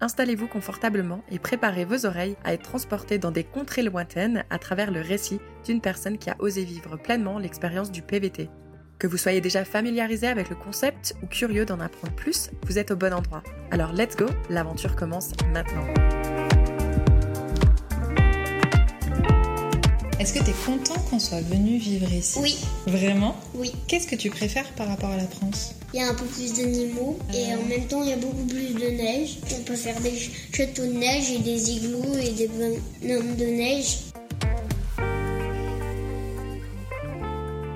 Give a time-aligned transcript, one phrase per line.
[0.00, 4.90] installez-vous confortablement et préparez vos oreilles à être transportées dans des contrées lointaines à travers
[4.90, 8.50] le récit d'une personne qui a osé vivre pleinement l'expérience du PVT.
[8.98, 12.90] Que vous soyez déjà familiarisé avec le concept ou curieux d'en apprendre plus, vous êtes
[12.90, 13.42] au bon endroit.
[13.70, 15.86] Alors let's go, l'aventure commence maintenant.
[20.18, 22.58] Est-ce que tu es content qu'on soit venu vivre ici Oui.
[22.88, 23.72] Vraiment Oui.
[23.86, 26.54] Qu'est-ce que tu préfères par rapport à la France Il y a un peu plus
[26.54, 29.38] d'animaux et en même temps il y a beaucoup plus de neige.
[29.56, 30.18] On peut faire des
[30.52, 33.98] châteaux de neige et des igloos et des bonhommes de neige.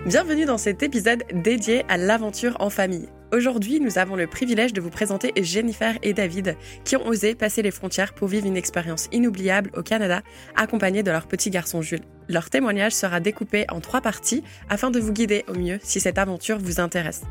[0.07, 3.07] Bienvenue dans cet épisode dédié à l'aventure en famille.
[3.35, 7.63] Aujourd'hui, nous avons le privilège de vous présenter Jennifer et David qui ont osé passer
[7.63, 10.21] les frontières pour vivre une expérience inoubliable au Canada,
[10.55, 12.05] accompagnés de leur petit garçon Jules.
[12.29, 16.19] Leur témoignage sera découpé en trois parties afin de vous guider au mieux si cette
[16.19, 17.23] aventure vous intéresse.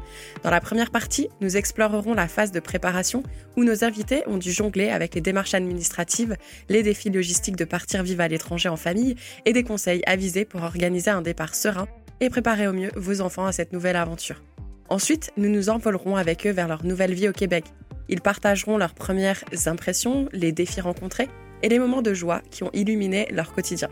[0.41, 3.21] Dans la première partie, nous explorerons la phase de préparation
[3.55, 6.35] où nos invités ont dû jongler avec les démarches administratives,
[6.67, 10.63] les défis logistiques de partir vivre à l'étranger en famille et des conseils avisés pour
[10.63, 11.87] organiser un départ serein
[12.21, 14.41] et préparer au mieux vos enfants à cette nouvelle aventure.
[14.89, 17.65] Ensuite, nous nous envolerons avec eux vers leur nouvelle vie au Québec.
[18.09, 21.29] Ils partageront leurs premières impressions, les défis rencontrés
[21.63, 23.89] et les moments de joie qui ont illuminé leur quotidien.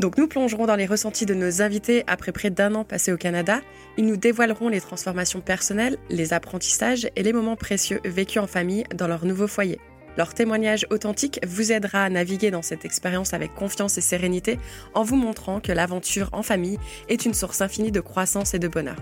[0.00, 3.16] Donc nous plongerons dans les ressentis de nos invités après près d'un an passé au
[3.16, 3.60] Canada.
[3.96, 8.84] Ils nous dévoileront les transformations personnelles, les apprentissages et les moments précieux vécus en famille
[8.96, 9.78] dans leur nouveau foyer.
[10.16, 14.58] Leur témoignage authentique vous aidera à naviguer dans cette expérience avec confiance et sérénité
[14.94, 16.78] en vous montrant que l'aventure en famille
[17.08, 18.96] est une source infinie de croissance et de bonheur.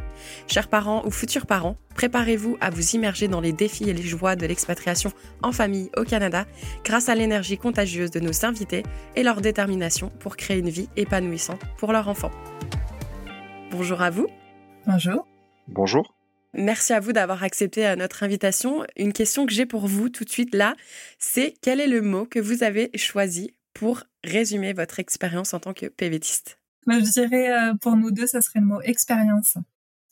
[0.47, 4.37] Chers parents ou futurs parents, préparez-vous à vous immerger dans les défis et les joies
[4.37, 5.12] de l'expatriation
[5.43, 6.47] en famille au Canada
[6.84, 8.82] grâce à l'énergie contagieuse de nos invités
[9.16, 12.31] et leur détermination pour créer une vie épanouissante pour leurs enfants.
[13.70, 14.26] Bonjour à vous.
[14.87, 15.26] Bonjour.
[15.69, 16.19] Bonjour.
[16.53, 18.84] Merci à vous d'avoir accepté notre invitation.
[18.97, 20.75] Une question que j'ai pour vous tout de suite là,
[21.19, 25.72] c'est quel est le mot que vous avez choisi pour résumer votre expérience en tant
[25.72, 26.59] que PVTiste?
[26.87, 29.55] Moi, Je dirais pour nous deux, ça serait le mot expérience,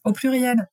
[0.04, 0.68] au pluriel.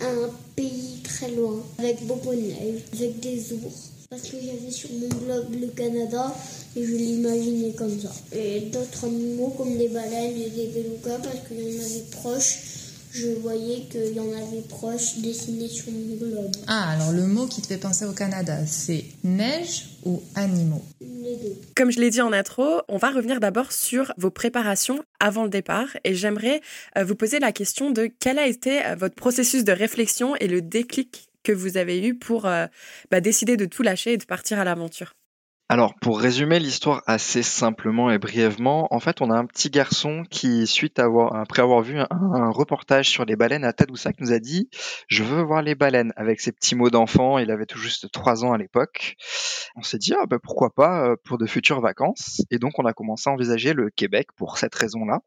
[0.00, 3.92] Un pays très loin, avec beaucoup de neige, avec des ours.
[4.10, 6.32] Parce que j'avais sur mon blog le Canada
[6.76, 8.12] et je l'imaginais comme ça.
[8.32, 12.58] Et d'autres animaux comme des baleines et des belugas parce qu'il y en avait proches
[13.16, 16.52] je voyais qu'il y en avait proches dessinés sur mon globe.
[16.66, 21.36] Ah, alors le mot qui te fait penser au Canada, c'est neige ou animaux Les
[21.36, 21.56] deux.
[21.74, 25.50] Comme je l'ai dit en intro, on va revenir d'abord sur vos préparations avant le
[25.50, 26.60] départ et j'aimerais
[27.00, 31.28] vous poser la question de quel a été votre processus de réflexion et le déclic
[31.42, 35.14] que vous avez eu pour bah, décider de tout lâcher et de partir à l'aventure.
[35.68, 40.22] Alors, pour résumer l'histoire assez simplement et brièvement, en fait, on a un petit garçon
[40.30, 44.30] qui, suite à avoir, après avoir vu un, reportage sur les baleines à Tadoussac, nous
[44.30, 44.70] a dit
[45.08, 47.38] «Je veux voir les baleines» avec ses petits mots d'enfant.
[47.38, 49.16] Il avait tout juste trois ans à l'époque.
[49.74, 52.42] On s'est dit ah, bah, pourquoi pas pour de futures vacances.
[52.52, 55.18] Et donc, on a commencé à envisager le Québec pour cette raison-là.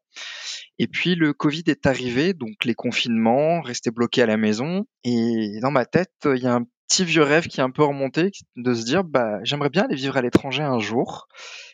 [0.78, 4.86] Et puis, le Covid est arrivé, donc les confinements, rester bloqué à la maison.
[5.04, 7.84] Et dans ma tête, il y a un petit vieux rêve qui est un peu
[7.84, 11.28] remonté, de se dire bah j'aimerais bien aller vivre à l'étranger un jour.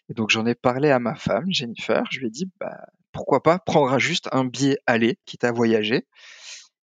[0.10, 2.04] Et donc j'en ai parlé à ma femme, Jennifer.
[2.12, 2.78] Je lui ai dit bah
[3.12, 6.06] pourquoi pas prendre juste un billet aller, quitte à voyager.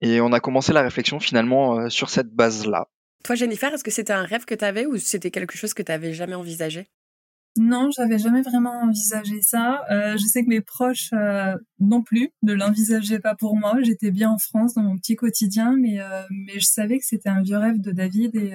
[0.00, 2.86] Et on a commencé la réflexion finalement sur cette base-là.
[3.24, 5.82] Toi, Jennifer, est-ce que c'était un rêve que tu avais ou c'était quelque chose que
[5.82, 6.88] tu avais jamais envisagé?
[7.58, 9.84] Non, j'avais jamais vraiment envisagé ça.
[9.90, 13.76] Euh, je sais que mes proches euh, non plus ne l'envisageaient pas pour moi.
[13.82, 17.28] J'étais bien en France dans mon petit quotidien, mais euh, mais je savais que c'était
[17.28, 18.52] un vieux rêve de David et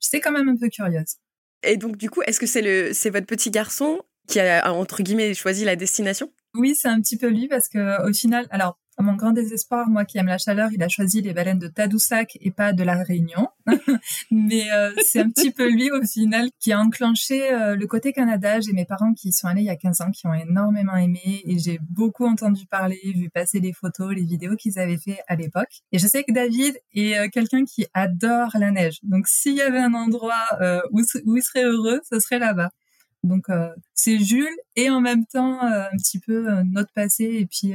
[0.00, 1.16] j'étais quand même un peu curieuse.
[1.62, 5.02] Et donc du coup, est-ce que c'est le c'est votre petit garçon qui a entre
[5.02, 6.30] guillemets choisi la destination?
[6.54, 9.88] Oui, c'est un petit peu lui parce que au final, alors à mon grand désespoir,
[9.90, 12.82] moi qui aime la chaleur, il a choisi les baleines de Tadoussac et pas de
[12.82, 13.48] la Réunion.
[14.30, 18.12] Mais euh, c'est un petit peu lui au final qui a enclenché euh, le côté
[18.14, 18.58] Canada.
[18.60, 20.96] J'ai mes parents qui y sont allés il y a 15 ans, qui ont énormément
[20.96, 25.18] aimé et j'ai beaucoup entendu parler, vu passer les photos, les vidéos qu'ils avaient fait
[25.28, 25.82] à l'époque.
[25.92, 29.00] Et je sais que David est euh, quelqu'un qui adore la neige.
[29.02, 30.34] Donc s'il y avait un endroit
[30.90, 32.70] où, où il serait heureux, ce serait là-bas.
[33.24, 33.46] Donc
[33.92, 34.46] c'est Jules
[34.76, 37.74] et en même temps un petit peu notre passé et puis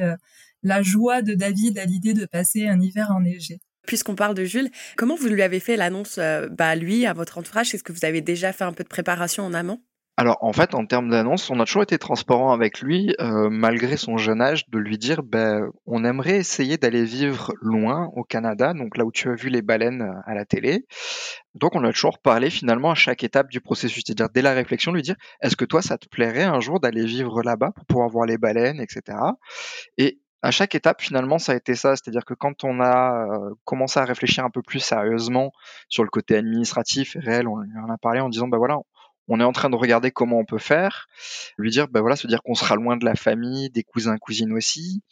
[0.63, 3.60] la joie de David à l'idée de passer un hiver enneigé.
[3.88, 6.19] Puisqu'on parle de Jules, comment vous lui avez fait l'annonce,
[6.52, 7.74] bah, lui, à votre entourage?
[7.74, 9.81] Est-ce que vous avez déjà fait un peu de préparation en amont?
[10.22, 13.98] Alors en fait, en termes d'annonce, on a toujours été transparent avec lui, euh, malgré
[13.98, 18.74] son jeune âge, de lui dire, ben, on aimerait essayer d'aller vivre loin au Canada,
[18.75, 20.86] donc là où tu as vu les baleines euh, à la télé.
[21.56, 24.92] Donc on a toujours parlé finalement à chaque étape du processus, c'est-à-dire dès la réflexion,
[24.92, 28.10] lui dire, est-ce que toi, ça te plairait un jour d'aller vivre là-bas pour pouvoir
[28.10, 29.18] voir les baleines, etc.
[29.98, 31.96] Et à chaque étape, finalement, ça a été ça.
[31.96, 35.52] C'est-à-dire que quand on a euh, commencé à réfléchir un peu plus sérieusement
[35.90, 38.80] sur le côté administratif et réel, on en a parlé en disant, ben voilà,
[39.28, 41.08] on est en train de regarder comment on peut faire,
[41.58, 44.52] lui dire, ben voilà, se dire qu'on sera loin de la famille, des cousins, cousines
[44.52, 45.04] aussi,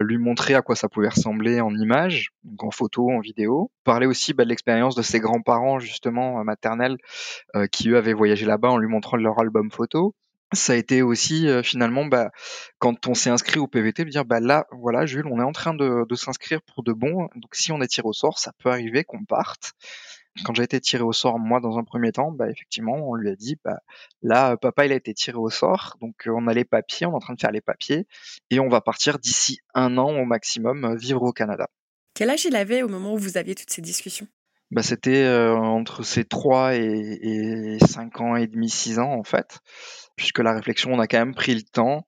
[0.00, 4.06] lui montrer à quoi ça pouvait ressembler en images, donc en photo, en vidéo, parler
[4.06, 6.96] aussi bah, de l'expérience de ses grands-parents justement maternels
[7.54, 10.14] euh, qui eux avaient voyagé là-bas en lui montrant leur album photo.
[10.52, 12.30] Ça a été aussi euh, finalement bah,
[12.78, 15.52] quand on s'est inscrit au PVT de dire bah là voilà Jules on est en
[15.52, 17.28] train de, s'inscrire pour de bon.
[17.34, 19.74] Donc si on est tiré au sort ça peut arriver qu'on parte.
[20.44, 23.30] Quand j'ai été tiré au sort, moi, dans un premier temps, bah, effectivement, on lui
[23.30, 23.78] a dit, bah,
[24.22, 27.12] là, papa, il a été tiré au sort, donc euh, on a les papiers, on
[27.12, 28.06] est en train de faire les papiers,
[28.50, 31.68] et on va partir d'ici un an au maximum euh, vivre au Canada.
[32.14, 34.28] Quel âge il avait au moment où vous aviez toutes ces discussions?
[34.70, 39.24] Bah, C'était euh, entre ses 3 et, et 5 ans et demi, 6 ans, en
[39.24, 39.60] fait,
[40.16, 42.06] puisque la réflexion, on a quand même pris le temps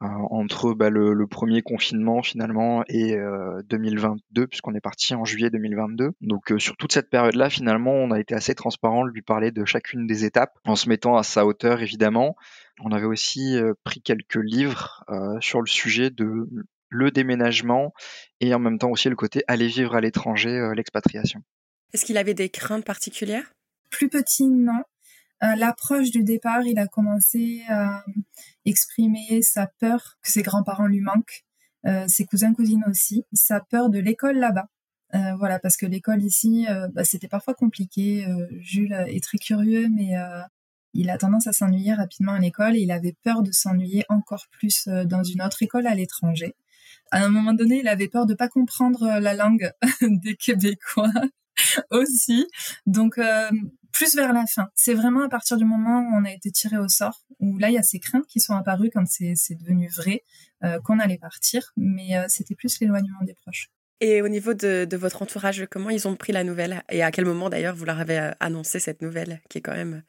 [0.00, 5.24] euh, entre bah, le, le, premier confinement finalement et euh, 2022 puisqu'on est parti en
[5.24, 6.12] juillet 2022.
[6.20, 9.64] Donc euh, sur toute cette période-là finalement on a été assez transparent, lui parler de
[9.64, 12.36] chacune des étapes en se mettant à sa hauteur évidemment.
[12.84, 15.02] On avait aussi pris quelques livres
[15.40, 16.48] sur le sujet de
[16.90, 17.92] le déménagement
[18.40, 21.42] et en même temps aussi le côté aller vivre à l'étranger, l'expatriation.
[21.92, 23.52] Est-ce qu'il avait des craintes particulières?
[23.90, 24.82] Plus petit, non.
[25.40, 28.04] À l'approche du départ, il a commencé à
[28.64, 31.44] exprimer sa peur que ses grands-parents lui manquent,
[31.86, 34.66] euh, ses cousins cousines aussi, sa peur de l'école là-bas.
[35.14, 38.26] Euh, voilà, parce que l'école ici, euh, bah, c'était parfois compliqué.
[38.58, 40.14] Jules est très curieux, mais
[40.92, 44.46] il a tendance à s'ennuyer rapidement à l'école et il avait peur de s'ennuyer encore
[44.50, 46.56] plus dans une autre école à l'étranger.
[47.10, 51.12] À un moment donné, il avait peur de pas comprendre la langue des Québécois
[51.90, 52.46] aussi.
[52.86, 53.18] Donc,
[53.92, 54.68] plus vers la fin.
[54.74, 57.68] C'est vraiment à partir du moment où on a été tiré au sort, où là,
[57.68, 60.22] il y a ces craintes qui sont apparues quand c'est devenu vrai,
[60.64, 63.70] euh, qu'on allait partir, mais euh, c'était plus l'éloignement des proches.
[64.00, 67.24] Et au niveau de, votre entourage, comment ils ont pris la nouvelle Et à quel
[67.24, 70.02] moment d'ailleurs vous leur avez euh, annoncé cette nouvelle, qui est quand même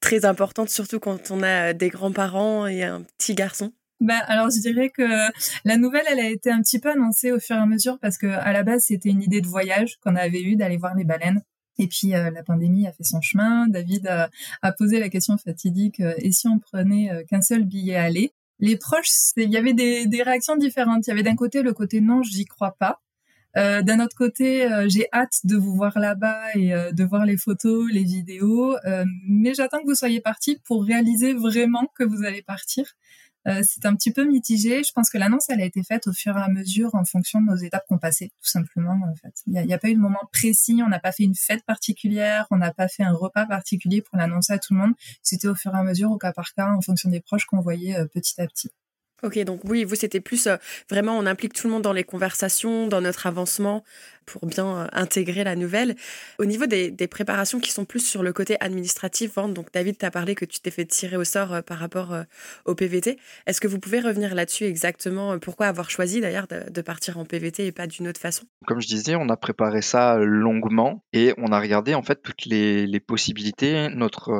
[0.00, 3.72] très importante, surtout quand on a des grands-parents et un petit garçon?
[4.00, 5.02] Bah, alors je dirais que
[5.64, 8.18] la nouvelle, elle a été un petit peu annoncée au fur et à mesure parce
[8.18, 11.04] que à la base c'était une idée de voyage qu'on avait eue d'aller voir les
[11.04, 11.42] baleines.
[11.78, 13.66] Et puis euh, la pandémie a fait son chemin.
[13.68, 17.96] David a, posé la question fatidique euh, et si on prenait euh, qu'un seul billet
[17.96, 18.32] aller?
[18.60, 21.06] Les proches, il y avait des, des, réactions différentes.
[21.06, 23.00] Il y avait d'un côté le côté non, j'y crois pas.
[23.56, 28.04] d'un autre côté, j'ai hâte de vous voir là-bas et de voir les photos, les
[28.04, 28.76] vidéos,
[29.28, 32.94] mais j'attends que vous soyez partis pour réaliser vraiment que vous allez partir.
[33.46, 34.82] Euh, c'est un petit peu mitigé.
[34.82, 37.40] Je pense que l'annonce, elle a été faite au fur et à mesure en fonction
[37.40, 38.98] de nos étapes qu'on passait, tout simplement.
[39.10, 40.80] En fait, il n'y a, pas eu de moment précis.
[40.84, 42.46] On n'a pas fait une fête particulière.
[42.50, 44.94] On n'a pas fait un repas particulier pour l'annoncer à tout le monde.
[45.22, 47.60] C'était au fur et à mesure, au cas par cas, en fonction des proches qu'on
[47.60, 48.70] voyait euh, petit à petit.
[49.24, 50.56] Ok, donc oui, vous, c'était plus euh,
[50.90, 53.82] vraiment, on implique tout le monde dans les conversations, dans notre avancement
[54.26, 55.96] pour bien euh, intégrer la nouvelle.
[56.38, 60.04] Au niveau des, préparations qui sont plus sur le côté administratif, hein, donc David, tu
[60.04, 62.14] as parlé que tu t'es fait tirer au sort euh, par rapport
[62.66, 63.18] au PVT.
[63.46, 67.24] Est-ce que vous pouvez revenir là-dessus exactement Pourquoi avoir choisi d'ailleurs de, de, partir en
[67.24, 68.44] PVT et pas d'une autre façon?
[68.66, 72.44] Comme je disais, on a préparé ça longuement et on a regardé en fait toutes
[72.44, 73.88] les, les possibilités.
[73.88, 74.32] Notre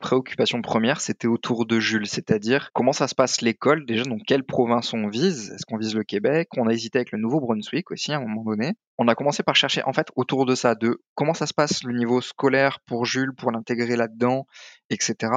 [0.00, 4.42] préoccupation première, c'était autour de Jules, c'est-à-dire comment ça se passe l'école, déjà, donc quelle
[4.42, 8.12] province on vise, est-ce qu'on vise le Québec, on a hésité avec le Nouveau-Brunswick aussi
[8.12, 8.72] à un moment donné.
[8.98, 11.84] On a commencé par chercher en fait autour de ça, de comment ça se passe
[11.84, 14.46] le niveau scolaire pour Jules, pour l'intégrer là-dedans,
[14.90, 15.32] etc.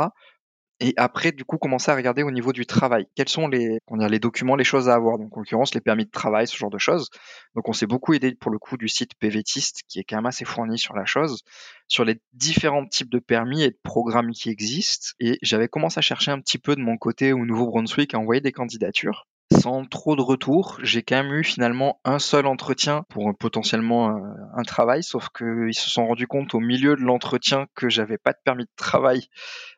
[0.83, 3.07] Et après, du coup, commencer à regarder au niveau du travail.
[3.15, 5.17] Quels sont les, on les documents, les choses à avoir?
[5.17, 7.09] Donc, en l'occurrence, les permis de travail, ce genre de choses.
[7.55, 10.25] Donc, on s'est beaucoup aidé pour le coup du site PVTiste, qui est quand même
[10.25, 11.43] assez fourni sur la chose,
[11.87, 15.11] sur les différents types de permis et de programmes qui existent.
[15.21, 18.41] Et j'avais commencé à chercher un petit peu de mon côté au Nouveau-Brunswick, à envoyer
[18.41, 20.79] des candidatures sans trop de retours.
[20.83, 25.29] J'ai quand même eu finalement un seul entretien pour potentiellement un, euh, un travail, sauf
[25.29, 28.71] qu'ils se sont rendus compte au milieu de l'entretien que j'avais pas de permis de
[28.75, 29.27] travail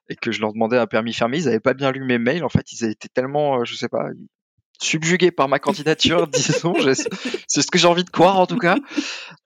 [0.10, 1.38] et que je leur demandais un permis fermé.
[1.38, 2.44] Ils avaient pas bien lu mes mails.
[2.44, 4.10] En fait, ils avaient été tellement, euh, je sais pas,
[4.82, 6.76] subjugués par ma candidature, disons.
[7.48, 8.78] C'est ce que j'ai envie de croire en tout cas.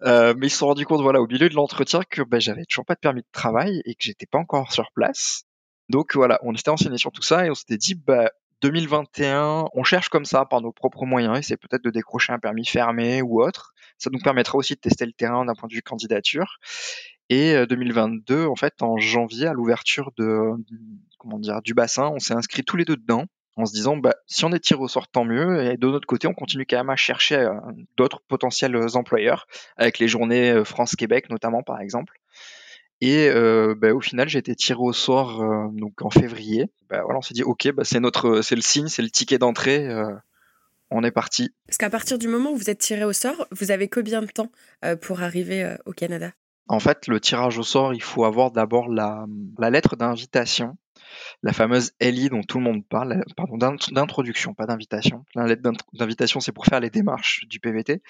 [0.03, 2.65] Euh, mais ils se sont rendus compte, voilà, au milieu de l'entretien, que ben, j'avais
[2.65, 5.43] toujours pas de permis de travail et que j'étais pas encore sur place.
[5.89, 8.31] Donc voilà, on s'était enseigné sur tout ça et on s'était dit, bah,
[8.61, 12.39] 2021, on cherche comme ça par nos propres moyens, et c'est peut-être de décrocher un
[12.39, 13.73] permis fermé ou autre.
[13.97, 16.59] Ça nous permettra aussi de tester le terrain d'un point de vue candidature.
[17.29, 20.51] Et 2022, en fait, en janvier, à l'ouverture de,
[21.17, 23.25] comment dire, du bassin, on s'est inscrit tous les deux dedans
[23.55, 25.63] en se disant bah, si on est tiré au sort, tant mieux.
[25.63, 27.47] Et de notre côté, on continue quand même à chercher
[27.97, 29.47] d'autres potentiels employeurs,
[29.77, 32.18] avec les journées France-Québec notamment, par exemple.
[33.01, 33.29] Et
[33.77, 36.69] bah, au final, j'ai été tiré au sort donc en février.
[36.89, 39.37] Bah, voilà, on s'est dit ok, bah, c'est notre, c'est le signe, c'est le ticket
[39.37, 39.87] d'entrée.
[40.91, 41.49] on est parti.
[41.67, 44.27] Parce qu'à partir du moment où vous êtes tiré au sort, vous avez combien de
[44.27, 44.51] temps
[45.01, 46.31] pour arriver au Canada?
[46.67, 49.25] En fait, le tirage au sort, il faut avoir d'abord la,
[49.57, 50.77] la lettre d'invitation
[51.43, 55.25] la fameuse LI dont tout le monde parle, pardon, d'introduction, pas d'invitation.
[55.35, 55.61] La lettre
[55.93, 58.01] d'invitation, c'est pour faire les démarches du PVT.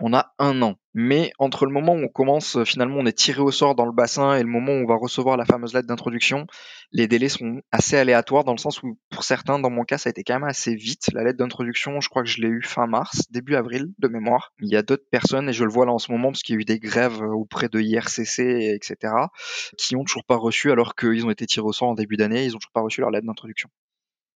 [0.00, 0.76] On a un an.
[0.96, 3.84] Mais entre le moment où on commence, euh, finalement, on est tiré au sort dans
[3.84, 6.46] le bassin et le moment où on va recevoir la fameuse lettre d'introduction,
[6.94, 10.08] les délais sont assez aléatoires dans le sens où, pour certains, dans mon cas, ça
[10.08, 11.08] a été quand même assez vite.
[11.12, 14.52] La lettre d'introduction, je crois que je l'ai eu fin mars, début avril, de mémoire.
[14.60, 16.54] Il y a d'autres personnes, et je le vois là en ce moment, parce qu'il
[16.54, 18.38] y a eu des grèves euh, auprès de IRCC,
[18.74, 19.12] etc.,
[19.76, 22.44] qui ont toujours pas reçu, alors qu'ils ont été tirés au sort en début d'année,
[22.44, 23.68] ils ont toujours pas reçu leur lettre d'introduction.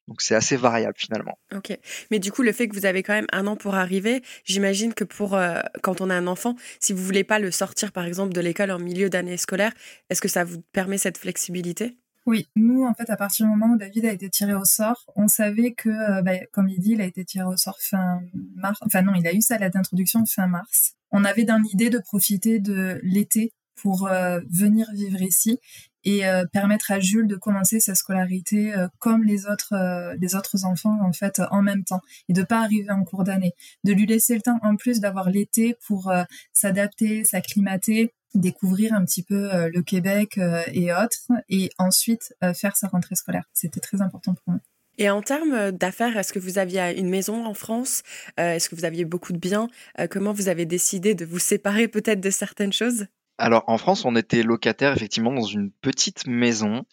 [0.07, 1.39] Donc c'est assez variable finalement.
[1.53, 1.77] Ok.
[2.11, 4.93] Mais du coup, le fait que vous avez quand même un an pour arriver, j'imagine
[4.93, 8.05] que pour euh, quand on a un enfant, si vous voulez pas le sortir par
[8.05, 9.73] exemple de l'école en milieu d'année scolaire,
[10.11, 11.97] est-ce que ça vous permet cette flexibilité?
[12.27, 15.05] Oui, nous, en fait, à partir du moment où David a été tiré au sort,
[15.15, 18.23] on savait que, euh, bah, comme il dit, il a été tiré au sort fin
[18.57, 18.79] mars.
[18.83, 20.95] Enfin non, il a eu sa lettre d'introduction fin mars.
[21.11, 25.59] On avait dans l'idée de profiter de l'été pour euh, venir vivre ici
[26.05, 29.75] et euh, permettre à Jules de commencer sa scolarité comme les autres
[30.21, 33.53] les autres enfants en fait en même temps et de pas arriver en cours d'année
[33.85, 36.13] de lui laisser le temps en plus d'avoir l'été pour
[36.53, 40.39] s'adapter s'acclimater découvrir un petit peu le Québec
[40.73, 43.45] et autres et ensuite faire sa rentrée scolaire.
[43.53, 44.61] C'était très important pour nous
[44.97, 48.03] et en termes d'affaires, est-ce que vous aviez une maison en France?
[48.37, 49.69] Est-ce que vous aviez beaucoup de biens?
[50.09, 53.07] Comment vous avez décidé de vous séparer peut-être de certaines choses?
[53.37, 56.85] Alors en France, on était locataire effectivement dans une petite maison.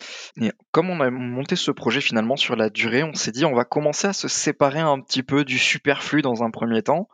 [0.41, 3.53] Et comme on a monté ce projet finalement sur la durée, on s'est dit on
[3.53, 7.09] va commencer à se séparer un petit peu du superflu dans un premier temps.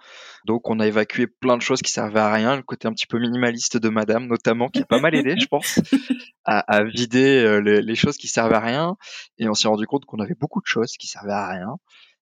[0.46, 3.08] Donc on a évacué plein de choses qui servaient à rien, le côté un petit
[3.08, 5.82] peu minimaliste de Madame notamment, qui a pas mal aidé, je pense,
[6.46, 8.96] à, vider euh, les, choses qui servaient à rien.
[9.40, 11.76] Et on s'est rendu compte qu'on avait beaucoup de choses qui servaient à rien.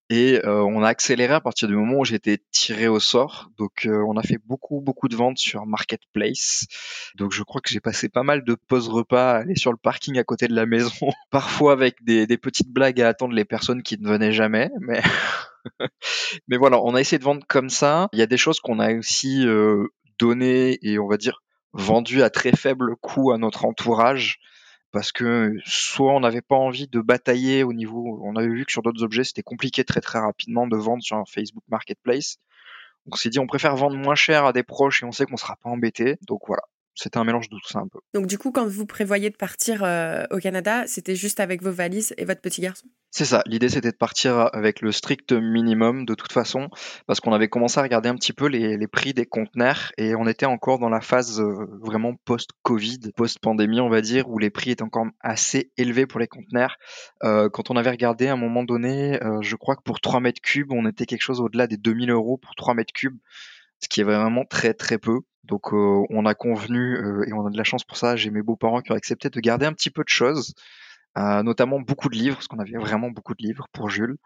[0.09, 3.49] Et euh, on a accéléré à partir du moment où j'étais tiré au sort.
[3.57, 6.67] Donc euh, on a fait beaucoup beaucoup de ventes sur Marketplace.
[7.15, 9.77] Donc je crois que j'ai passé pas mal de pauses repas à aller sur le
[9.77, 10.91] parking à côté de la maison,
[11.31, 14.69] parfois avec des, des petites blagues à attendre les personnes qui ne venaient jamais.
[14.79, 15.01] Mais
[16.47, 18.07] mais voilà, on a essayé de vendre comme ça.
[18.13, 19.87] Il y a des choses qu'on a aussi euh,
[20.19, 21.41] données et on va dire
[21.73, 24.39] vendues à très faible coût à notre entourage
[24.95, 28.71] parce que soit on n'avait pas envie de batailler au niveau, on avait vu que
[28.71, 32.37] sur d'autres objets c'était compliqué très très rapidement de vendre sur un Facebook Marketplace.
[33.11, 35.35] On s'est dit on préfère vendre moins cher à des proches et on sait qu'on
[35.35, 36.15] sera pas embêté.
[36.29, 36.63] Donc voilà,
[36.95, 37.99] c'était un mélange de tout ça un peu.
[38.13, 41.71] Donc du coup, quand vous prévoyez de partir euh, au Canada, c'était juste avec vos
[41.71, 42.87] valises et votre petit garçon?
[43.11, 43.43] C'est ça.
[43.45, 46.69] L'idée, c'était de partir avec le strict minimum de toute façon,
[47.07, 50.27] parce qu'on avait commencé à regarder un petit peu les, prix des conteneurs et on
[50.27, 54.71] était encore dans la phase euh, vraiment post-Covid, post-pandémie, on va dire, où les prix
[54.71, 56.77] étaient encore assez élevés pour les conteneurs.
[57.23, 60.41] Euh, quand on avait regardé à un moment donné, je crois que pour 3 mètres
[60.41, 63.17] cubes, on était quelque chose au-delà des 2000 euros pour 3 mètres cubes,
[63.85, 65.19] ce qui est vraiment très très peu.
[65.43, 68.31] Donc euh, on a convenu, euh, et on a de la chance pour ça, j'ai
[68.31, 70.55] mes beaux-parents qui ont accepté de garder un petit peu de choses,
[71.19, 74.17] euh, notamment beaucoup de livres, parce qu'on avait vraiment beaucoup de livres pour Jules,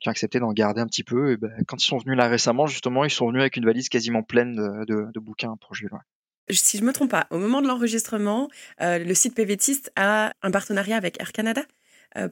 [0.00, 1.30] qui ont accepté d'en garder un petit peu.
[1.30, 3.88] Et ben, quand ils sont venus là récemment, justement, ils sont venus avec une valise
[3.88, 5.90] quasiment pleine de, bouquins pour Jules.
[6.50, 8.48] Si je me trompe pas, au moment de l'enregistrement,
[8.80, 11.62] le site PVTiste a un partenariat avec Air Canada?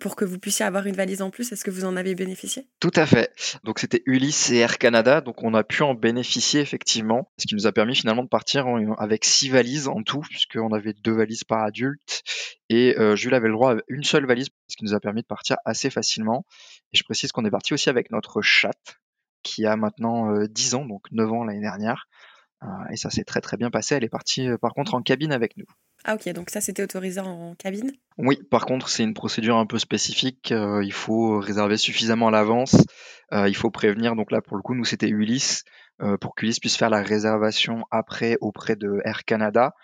[0.00, 1.52] Pour que vous puissiez avoir une valise en plus.
[1.52, 2.66] Est-ce que vous en avez bénéficié?
[2.80, 3.32] Tout à fait.
[3.64, 7.54] Donc c'était Ulysse et Air Canada, donc on a pu en bénéficier effectivement, ce qui
[7.54, 8.66] nous a permis finalement de partir
[8.98, 12.22] avec six valises en tout, puisqu'on avait deux valises par adulte,
[12.68, 15.22] et euh, Jules avait le droit à une seule valise, ce qui nous a permis
[15.22, 16.44] de partir assez facilement.
[16.92, 19.00] Et je précise qu'on est parti aussi avec notre chatte,
[19.42, 22.06] qui a maintenant euh, 10 ans, donc 9 ans l'année dernière.
[22.62, 23.94] Euh, et ça s'est très très bien passé.
[23.94, 25.66] Elle est partie euh, par contre en cabine avec nous.
[26.04, 27.92] Ah ok, donc ça c'était autorisé en cabine?
[28.18, 32.30] Oui, par contre c'est une procédure un peu spécifique, euh, il faut réserver suffisamment à
[32.30, 32.76] l'avance,
[33.32, 35.64] il faut prévenir, donc là pour le coup nous c'était Ulysse,
[36.20, 39.74] pour qu'Ulysse puisse faire la réservation après auprès de Air Canada.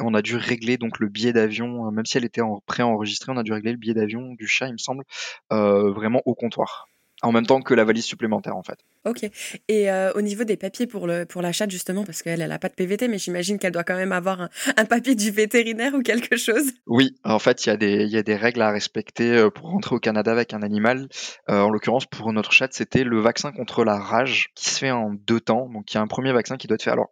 [0.00, 3.36] on a dû régler donc le billet d'avion, même si elle était en pré-enregistrée, on
[3.36, 5.04] a dû régler le billet d'avion du chat il me semble,
[5.50, 6.88] vraiment au comptoir.
[7.22, 8.78] En même temps que la valise supplémentaire en fait.
[9.04, 9.28] Ok.
[9.68, 12.58] Et euh, au niveau des papiers pour le pour l'achat justement, parce qu'elle elle a
[12.58, 16.02] pas de PVT, mais j'imagine qu'elle doit quand même avoir un, papier du vétérinaire ou
[16.02, 16.72] quelque chose.
[16.86, 19.50] Oui, en fait, il y a des il y a des règles à respecter euh,
[19.50, 21.08] pour rentrer au Canada avec un animal.
[21.48, 24.90] Euh, en l'occurrence, pour notre chat, c'était le vaccin contre la rage qui se fait
[24.90, 25.68] en deux temps.
[25.68, 26.90] Donc il y a un premier vaccin qui doit être fait.
[26.90, 27.10] Alors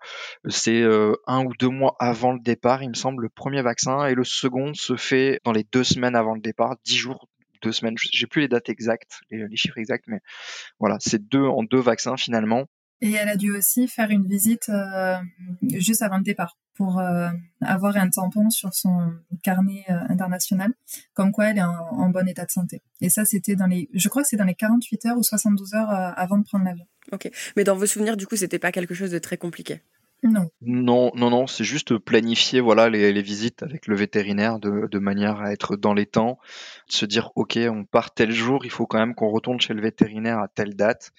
[0.49, 0.83] c'est
[1.27, 4.25] un ou deux mois avant le départ, il me semble, le premier vaccin, et le
[4.25, 7.29] second se fait dans les deux semaines avant le départ, dix jours
[7.63, 7.95] deux semaines.
[7.99, 10.21] J'ai plus les dates exactes, les, chiffres exacts, mais
[10.79, 12.67] voilà, c'est deux en deux vaccins finalement.
[13.03, 15.17] Et elle a dû aussi faire une visite euh,
[15.63, 17.29] juste avant le départ pour euh,
[17.63, 19.13] avoir un tampon sur son
[19.43, 20.73] carnet euh, international,
[21.15, 22.83] comme quoi elle est en, bon état de santé.
[23.01, 25.75] Et ça, c'était dans les, je crois que c'est dans les 48 heures ou 72
[25.75, 26.87] heures avant de prendre l'avion.
[27.13, 29.81] Ok, mais dans vos souvenirs, du coup, c'était pas quelque chose de très compliqué?
[30.23, 30.51] Non.
[30.61, 34.99] Non, non, non, c'est juste planifier voilà les, les, visites avec le vétérinaire de, de,
[34.99, 36.39] manière à être dans les temps,
[36.89, 39.73] de se dire ok, on part tel jour, il faut quand même qu'on retourne chez
[39.73, 41.13] le vétérinaire à telle date.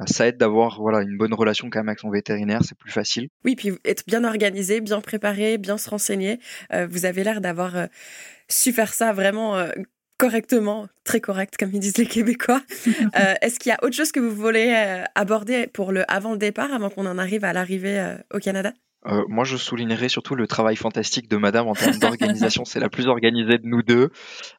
[0.00, 2.90] Euh, ça aide d'avoir voilà une bonne relation quand même avec son vétérinaire, c'est plus
[2.90, 3.28] facile.
[3.44, 6.40] Oui, puis être bien organisé, bien préparé, bien se renseigner.
[6.72, 7.86] Euh, vous avez l'air d'avoir euh,
[8.48, 9.64] su faire ça vraiment
[10.20, 12.62] correctement, très correct, comme ils disent les Québécois.
[13.16, 16.32] Euh, est-ce qu'il y a autre chose que vous voulez euh, aborder pour le avant
[16.32, 18.72] le départ, avant qu'on en arrive à l'arrivée euh, au Canada?
[19.28, 22.64] Moi, je soulignerai surtout le travail fantastique de Madame en termes d'organisation.
[22.64, 24.10] C'est la plus organisée de nous deux.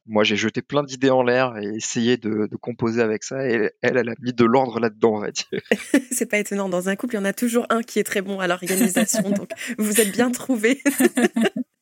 [0.07, 3.47] Moi, j'ai jeté plein d'idées en l'air et essayé de, composer avec ça.
[3.47, 5.61] Et elle, elle a mis de l'ordre là-dedans, on va dire.
[6.11, 6.69] c'est pas étonnant.
[6.69, 9.29] Dans un couple, il y en a toujours un qui est très bon à l'organisation.
[9.29, 10.81] donc, vous êtes bien trouvés.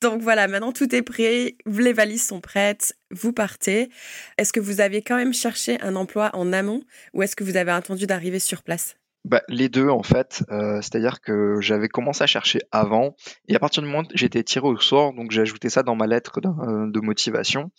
[0.02, 3.90] Donc voilà, maintenant tout est prêt, les valises sont prêtes, vous partez.
[4.38, 7.58] Est-ce que vous avez quand même cherché un emploi en amont ou est-ce que vous
[7.58, 8.96] avez attendu d'arriver sur place?
[9.26, 13.16] Bah, les deux en fait, euh, c'est-à-dire que j'avais commencé à chercher avant
[13.48, 15.96] et à partir du moment où j'étais tiré au sort, donc j'ai ajouté ça dans
[15.96, 17.70] ma lettre de, euh, motivation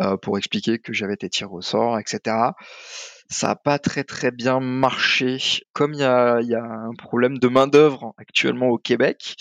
[0.00, 2.36] euh, pour expliquer que j'avais été tiré au sort, etc
[3.30, 5.36] ça n'a pas très très bien marché.
[5.74, 9.36] Comme il y a, y a, un problème de main d'œuvre actuellement au Québec,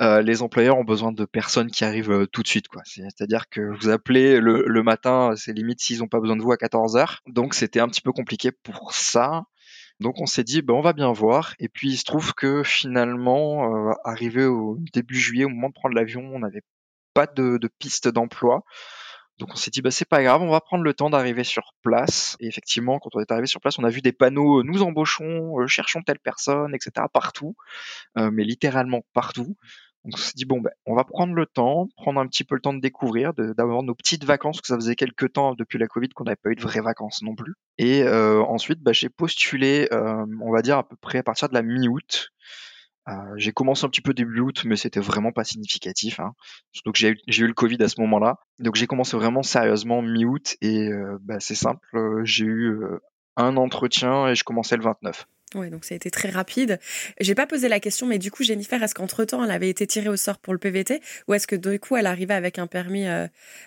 [0.00, 2.68] les employeurs ont besoin de personnes qui arrivent tout de suite.
[2.68, 2.80] quoi.
[2.86, 6.52] C'est-à-dire que vous appelez le, le matin, c'est limite s'ils n'ont pas besoin de vous
[6.52, 7.20] à 14 heures.
[7.26, 9.42] Donc c'était un petit peu compliqué pour ça.
[10.00, 11.54] Donc on s'est dit, ben, on va bien voir.
[11.58, 15.74] Et puis il se trouve que finalement, euh, arrivé au début juillet, au moment de
[15.74, 16.62] prendre l'avion, on n'avait
[17.14, 18.62] pas de, piste d'emploi.
[19.38, 21.74] Donc on s'est dit bah c'est pas grave, on va prendre le temps d'arriver sur
[21.82, 22.36] place.
[22.40, 25.60] Et effectivement, quand on est arrivé sur place, on a vu des panneaux nous embauchons,
[25.60, 27.06] euh, cherchons telle personne, etc.
[27.12, 27.54] partout,
[28.18, 29.56] euh, mais littéralement partout.
[30.06, 32.60] On s'est dit bon ben on va prendre le temps, prendre un petit peu le
[32.60, 36.08] temps de découvrir, d'avoir nos petites vacances, que ça faisait quelques temps depuis la Covid
[36.10, 37.54] qu'on n'avait pas eu de vraies vacances non plus.
[37.78, 41.54] Et euh, ensuite bah, j'ai postulé, on va dire à peu près à partir de
[41.54, 42.32] la mi-août.
[43.08, 46.18] Euh, j'ai commencé un petit peu début août, mais c'était vraiment pas significatif.
[46.18, 46.32] Hein.
[46.72, 48.38] Surtout que j'ai eu, le Covid à ce moment-là.
[48.58, 52.80] Donc j'ai commencé vraiment sérieusement mi-août et euh, bah, c'est simple, euh, j'ai eu
[53.36, 55.26] un entretien et je commençais le 29.
[55.56, 56.78] Oui, donc ça a été très rapide.
[57.20, 60.08] J'ai pas posé la question, mais du coup, Jennifer, est-ce qu'entre-temps, elle avait été tirée
[60.08, 63.06] au sort pour le PVT ou est-ce que du coup, elle arrivait avec un permis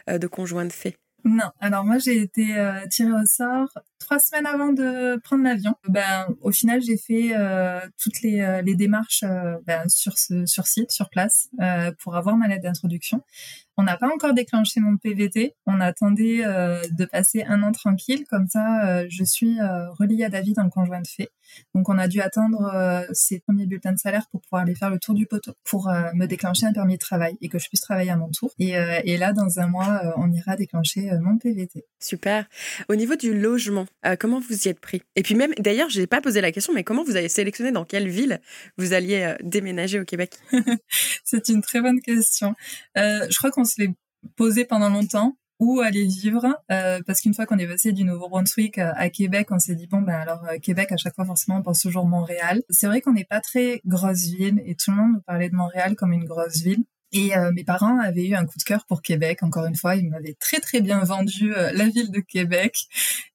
[0.08, 0.98] de conjoint de fait?
[1.26, 3.68] Non, alors moi j'ai été euh, tirée au sort
[4.00, 5.76] trois semaines avant de prendre l'avion.
[5.88, 9.26] Ben au final j'ai fait euh, toutes les, euh, démarches
[9.66, 11.50] ben, sur site, sur place,
[12.00, 13.22] pour avoir ma lettre d'introduction.
[13.80, 15.56] On n'a pas encore déclenché mon PVT.
[15.66, 18.26] On attendait euh, de passer un an tranquille.
[18.30, 21.30] Comme ça, euh, je suis euh, reliée à David en conjoint de fait.
[21.74, 25.00] Donc, on a dû attendre ses premiers bulletins de salaire pour pouvoir aller faire le
[25.00, 28.12] tour du poteau, pour me déclencher un permis de travail et que je puisse travailler
[28.12, 28.52] à mon tour.
[28.60, 28.74] Et,
[29.06, 31.86] et là, dans un mois, on ira déclencher mon PVT.
[32.00, 32.46] Super.
[32.88, 33.88] Au niveau du logement,
[34.20, 35.02] comment vous y êtes pris?
[35.16, 37.84] Et puis même, d'ailleurs, j'ai pas posé la question, mais comment vous avez sélectionné dans
[37.84, 38.40] quelle ville
[38.78, 40.36] vous alliez déménager au Québec?
[41.24, 42.54] C'est une très bonne question.
[42.96, 43.94] je crois qu'on se l'est
[44.36, 48.78] posé pendant longtemps où aller vivre euh, parce qu'une fois qu'on est passé du Nouveau-Brunswick
[48.78, 51.58] euh, à Québec, on s'est dit bon ben alors euh, Québec à chaque fois forcément
[51.58, 52.64] on pense toujours Montréal.
[52.70, 55.56] C'est vrai qu'on n'est pas très grosse ville et tout le monde nous parlait de
[55.56, 56.84] Montréal comme une grosse ville.
[57.12, 59.42] Et mes parents avaient eu un coup de cœur pour Québec.
[59.42, 62.86] Encore une fois, ils m'avaient très très bien vendu la ville de Québec.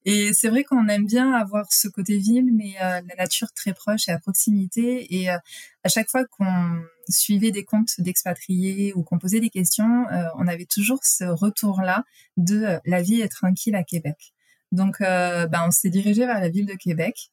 [0.05, 4.07] Et c'est vrai qu'on aime bien avoir ce côté ville, mais la nature très proche
[4.07, 5.13] et à proximité.
[5.13, 5.41] Et à
[5.89, 10.05] chaque fois qu'on suivait des comptes d'expatriés ou qu'on posait des questions,
[10.37, 12.03] on avait toujours ce retour-là
[12.37, 14.33] de la vie est tranquille à Québec.
[14.71, 17.31] Donc, ben, on s'est dirigé vers la ville de Québec.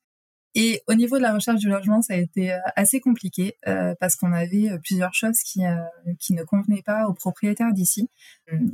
[0.54, 3.94] Et au niveau de la recherche du logement, ça a été euh, assez compliqué euh,
[3.98, 5.62] parce qu'on avait euh, plusieurs choses qui
[6.18, 8.10] qui ne convenaient pas aux propriétaires d'ici.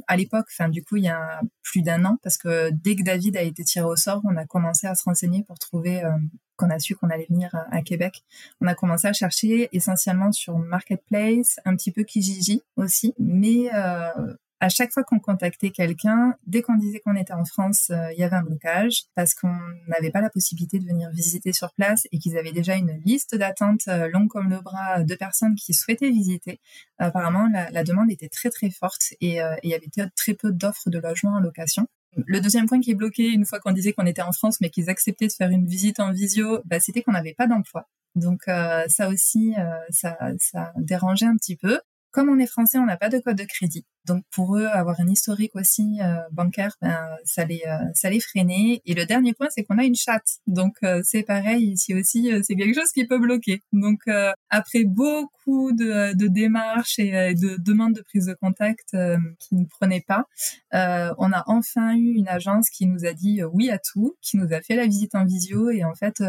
[0.06, 3.02] À l'époque, enfin du coup, il y a plus d'un an, parce que dès que
[3.02, 6.02] David a été tiré au sort, on a commencé à se renseigner pour trouver
[6.56, 8.24] qu'on a su qu'on allait venir à, Québec.
[8.60, 13.68] On a commencé à chercher essentiellement sur Marketplace, un petit peu Kijiji aussi, mais
[14.60, 18.18] à chaque fois qu'on contactait quelqu'un, dès qu'on disait qu'on était en France, euh, il
[18.18, 22.06] y avait un blocage parce qu'on n'avait pas la possibilité de venir visiter sur place
[22.10, 25.74] et qu'ils avaient déjà une liste d'attente euh, longue comme le bras de personnes qui
[25.74, 26.60] souhaitaient visiter.
[26.98, 30.98] Apparemment, la, demande était très très forte et, il y avait très peu d'offres de
[30.98, 31.86] logements en location.
[32.16, 34.70] Le deuxième point qui est bloqué une fois qu'on disait qu'on était en France mais
[34.70, 37.88] qu'ils acceptaient de faire une visite en visio, bah, c'était qu'on n'avait pas d'emploi.
[38.16, 39.54] Donc ça aussi,
[39.90, 41.78] ça, ça dérangeait un petit peu.
[42.10, 43.84] Comme on est français, on n'a pas de code de crédit.
[44.06, 48.20] Donc pour eux, avoir un historique aussi euh, bancaire, ben, ça les euh, ça les
[48.20, 48.80] freinait.
[48.86, 50.38] Et le dernier point, c'est qu'on a une chatte.
[50.46, 53.62] Donc euh, c'est pareil ici aussi, c'est quelque chose qui peut bloquer.
[53.72, 54.00] Donc
[54.48, 58.96] après beaucoup de, de, démarches et de demandes de prise de contact
[59.38, 60.24] qui ne prenaient pas,
[60.72, 64.52] on a enfin eu une agence qui nous a dit oui à tout, qui nous
[64.52, 66.22] a fait la visite en visio et en fait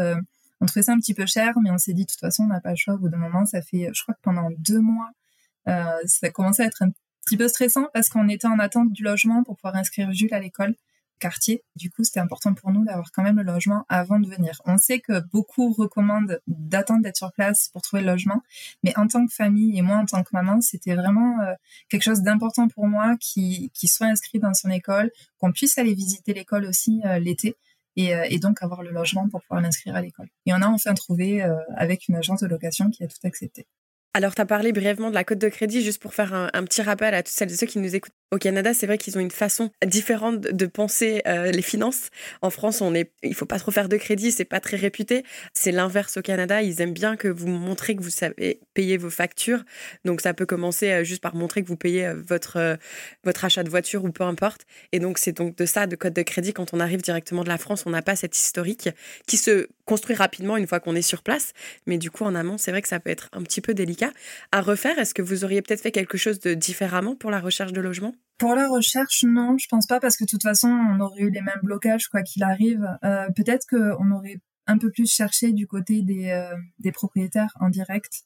[0.60, 2.48] on trouvait ça un petit peu cher, mais on s'est dit de toute façon on
[2.48, 2.94] n'a pas le choix.
[2.94, 5.19] Au bout d'un moment, ça fait, je crois que pendant deux mois, euh,
[5.66, 6.90] ça commençait à être un
[7.24, 10.40] petit peu stressant parce qu'on était en attente du logement pour pouvoir inscrire Jules à
[10.40, 10.74] l'école
[11.20, 11.62] quartier.
[11.76, 14.60] Du coup, c'était important pour nous d'avoir quand même le logement avant de venir.
[14.64, 18.42] On sait que beaucoup recommandent d'attendre d'être sur place pour trouver le logement,
[18.82, 21.52] mais en tant que famille et moi en tant que maman, c'était vraiment euh,
[21.88, 25.94] quelque chose d'important pour moi qui, qui soit inscrit dans son école, qu'on puisse aller
[25.94, 27.54] visiter l'école aussi euh, l'été.
[27.96, 30.28] Et, donc avoir le logement pour pouvoir l'inscrire à l'école.
[30.46, 31.42] Et on a enfin trouvé
[31.76, 33.66] avec une agence de location qui a tout accepté.
[34.12, 36.82] Alors, tu as parlé brièvement de la cote de crédit, juste pour faire un, petit
[36.82, 38.12] rappel à toutes celles et ceux qui nous écoutent.
[38.32, 42.10] Au Canada, c'est vrai qu'ils ont une façon différente de penser euh, les finances.
[42.42, 45.24] En France, on est, il faut pas trop faire de crédit, c'est pas très réputé.
[45.52, 46.62] C'est l'inverse au Canada.
[46.62, 49.64] Ils aiment bien que vous montrez que vous savez payer vos factures.
[50.04, 52.78] Donc, ça peut commencer euh, juste par montrer que vous payez euh, votre
[53.24, 54.64] votre achat de voiture ou peu importe.
[54.92, 56.52] Et donc, c'est donc de ça, de code de crédit.
[56.52, 58.90] Quand on arrive directement de la France, on n'a pas cette historique
[59.26, 61.52] qui se construit rapidement une fois qu'on est sur place.
[61.86, 64.12] Mais du coup, en amont, c'est vrai que ça peut être un petit peu délicat
[64.52, 65.00] à refaire.
[65.00, 68.14] Est-ce que vous auriez peut-être fait quelque chose de différemment pour la recherche de logement
[68.38, 71.30] pour la recherche, non, je pense pas parce que de toute façon, on aurait eu
[71.30, 72.86] les mêmes blocages quoi qu'il arrive.
[73.04, 78.22] Euh, peut-être qu'on aurait un peu plus cherché du côté des, euh, propriétaires en direct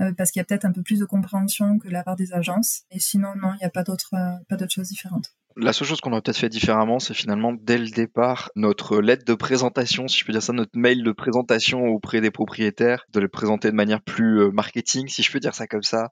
[0.00, 2.32] euh, parce qu'il y a peut-être un peu plus de compréhension que la part des
[2.32, 2.84] agences.
[2.90, 5.34] Et sinon, non, il n'y a pas pas d'autres choses différentes.
[5.60, 9.24] La seule chose qu'on aurait peut-être fait différemment, c'est finalement dès le départ notre lettre
[9.24, 13.18] de présentation, si je peux dire ça, notre mail de présentation auprès des propriétaires, de
[13.18, 16.10] les présenter de manière plus euh, marketing, si je peux dire ça comme ça,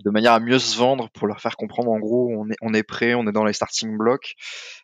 [0.00, 3.14] de manière à mieux se vendre pour leur faire comprendre en gros on est, prêt,
[3.14, 4.36] on est dans les starting blocks,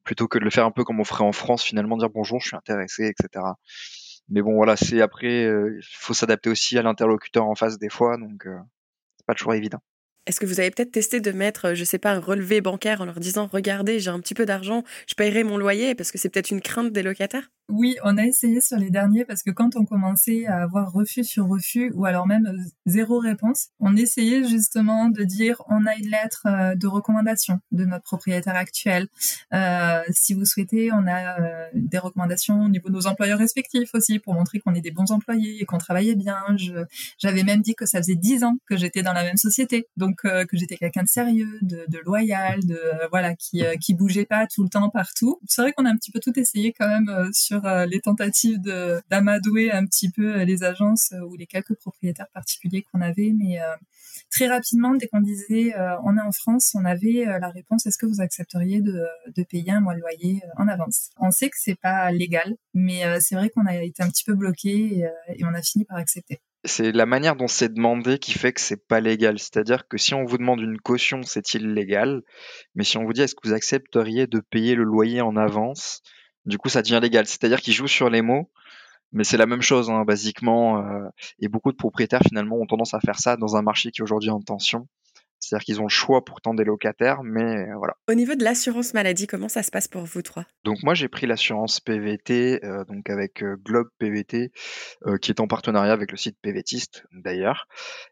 [0.03, 2.41] plutôt que de le faire un peu comme on ferait en France finalement, dire bonjour,
[2.41, 3.45] je suis intéressé, etc.
[4.29, 7.91] Mais bon voilà, c'est après, euh, il faut s'adapter aussi à l'interlocuteur en face des
[7.91, 8.59] fois, donc euh,
[9.19, 9.81] c'est pas toujours évident.
[10.27, 13.05] Est-ce que vous avez peut-être testé de mettre, je sais pas, un relevé bancaire en
[13.05, 16.29] leur disant regardez, j'ai un petit peu d'argent, je paierai mon loyer parce que c'est
[16.29, 17.51] peut-être une crainte des locataires?
[17.71, 21.23] Oui, on a essayé sur les derniers parce que quand on commençait à avoir refus
[21.23, 25.95] sur refus ou alors même euh, zéro réponse, on essayait justement de dire on a
[25.95, 29.07] une lettre euh, de recommandation de notre propriétaire actuel.
[29.55, 33.95] Euh, si vous souhaitez, on a euh, des recommandations au niveau de nos employeurs respectifs
[33.95, 36.39] aussi pour montrer qu'on est des bons employés et qu'on travaillait bien.
[37.19, 39.87] J'avais même dit que ça faisait dix ans que j'étais dans la même société.
[40.11, 43.95] Donc euh, que j'étais quelqu'un de sérieux, de, loyal, de euh, voilà qui euh, qui
[43.95, 45.41] bougeait pas tout le temps partout.
[45.47, 48.61] C'est vrai qu'on a un petit peu tout essayé quand même sur les tentatives
[49.11, 53.59] d'amadouer un petit peu les agences ou les quelques propriétaires particuliers qu'on avait, mais
[54.31, 58.07] très rapidement, dès qu'on disait on est en France, on avait la réponse est-ce que
[58.07, 61.11] vous accepteriez de, de payer un mois de loyer en avance?
[61.19, 64.35] On sait que c'est pas légal, mais c'est vrai qu'on a été un petit peu
[64.35, 68.53] bloqué et on a fini par accepter c'est la manière dont c'est demandé qui fait
[68.53, 69.39] que c'est pas légal.
[69.39, 72.23] C'est-à-dire que si on vous demande une caution, c'est illégal.
[72.75, 76.03] Mais si on vous dit est-ce que vous accepteriez de payer le loyer en avance,
[76.47, 77.27] du coup ça devient légal.
[77.27, 78.51] C'est-à-dire qu'ils jouent sur les mots,
[79.13, 80.85] mais c'est la même chose, hein, basiquement.
[80.85, 81.09] Euh,
[81.41, 84.05] et beaucoup de propriétaires finalement ont tendance à faire ça dans un marché qui est
[84.05, 84.87] aujourd'hui en tension.
[85.41, 87.95] C'est-à-dire qu'ils ont le choix pourtant des locataires, mais euh, voilà.
[88.09, 90.45] Au niveau de l'assurance maladie, comment ça se passe pour vous trois?
[90.65, 94.53] Donc moi j'ai pris l'assurance PVT, euh, donc avec euh, Globe PVT,
[95.23, 97.67] qui est en partenariat avec le site PVTiste d'ailleurs,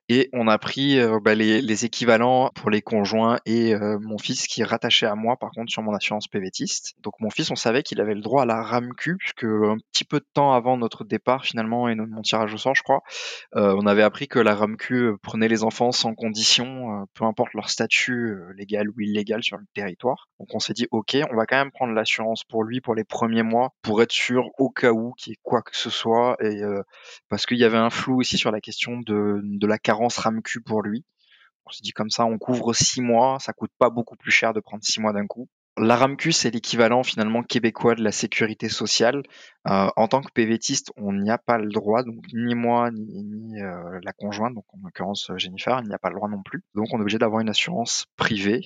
[0.08, 4.64] et on a pris bah, les, équivalents pour les conjoints et mon fils qui est
[4.64, 6.94] rattaché à moi par contre sur mon assurance PVTiste.
[7.02, 10.04] Donc mon fils, on savait qu'il avait le droit à la RAMQ puisque un petit
[10.04, 13.02] peu de temps avant notre départ finalement et mon tirage au sort, je crois,
[13.52, 18.30] on avait appris que la RAMQ prenait les enfants sans condition peu importe leur statut
[18.30, 20.28] euh, légal ou illégal sur le territoire.
[20.38, 23.04] Donc on s'est dit ok, on va quand même prendre l'assurance pour lui pour les
[23.04, 26.36] premiers mois pour être sûr au cas où qu'il y ait quoi que ce soit
[26.40, 26.82] et euh,
[27.28, 30.60] parce qu'il y avait un flou aussi sur la question de, de la carence RAMQ
[30.64, 31.04] pour lui.
[31.66, 34.54] On s'est dit comme ça, on couvre six mois, ça coûte pas beaucoup plus cher
[34.54, 35.48] de prendre six mois d'un coup.
[35.80, 39.22] La RAMQ, c'est l'équivalent finalement québécois de la sécurité sociale.
[39.68, 43.60] Euh, en tant que PVTiste, on n'y a pas le droit, donc ni moi ni,
[43.60, 46.62] euh, la conjointe, donc en l'occurrence Jennifer, il n'y a pas le droit non plus.
[46.74, 48.62] Donc on est obligé d'avoir une assurance privée,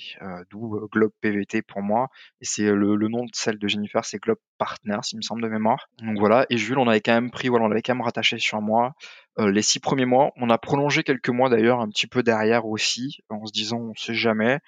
[0.51, 2.09] d'où Globe PVT pour moi,
[2.41, 5.49] et c'est le, nom de celle de Jennifer, c'est Globe Partners, il me semble de
[5.49, 5.89] mémoire.
[6.03, 8.39] Donc voilà, et Jules, on avait quand même pris, voilà, on l'avait quand même rattaché
[8.39, 8.95] sur moi.
[9.39, 13.19] les six premiers mois, on a prolongé quelques mois d'ailleurs, un petit peu derrière aussi,
[13.29, 14.61] en se disant on sait jamais.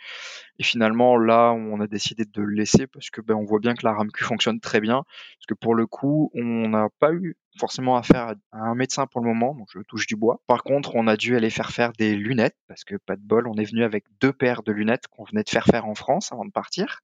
[0.58, 3.74] Et finalement, là, on a décidé de le laisser parce que ben, on voit bien
[3.74, 5.02] que la RAMQ fonctionne très bien.
[5.38, 9.20] Parce que pour le coup, on n'a pas eu forcément affaire à un médecin pour
[9.20, 10.40] le moment, donc je touche du bois.
[10.46, 13.46] Par contre, on a dû aller faire faire des lunettes parce que pas de bol,
[13.46, 16.32] on est venu avec deux paires de lunettes qu'on venait de faire faire en France
[16.32, 17.00] avant de partir.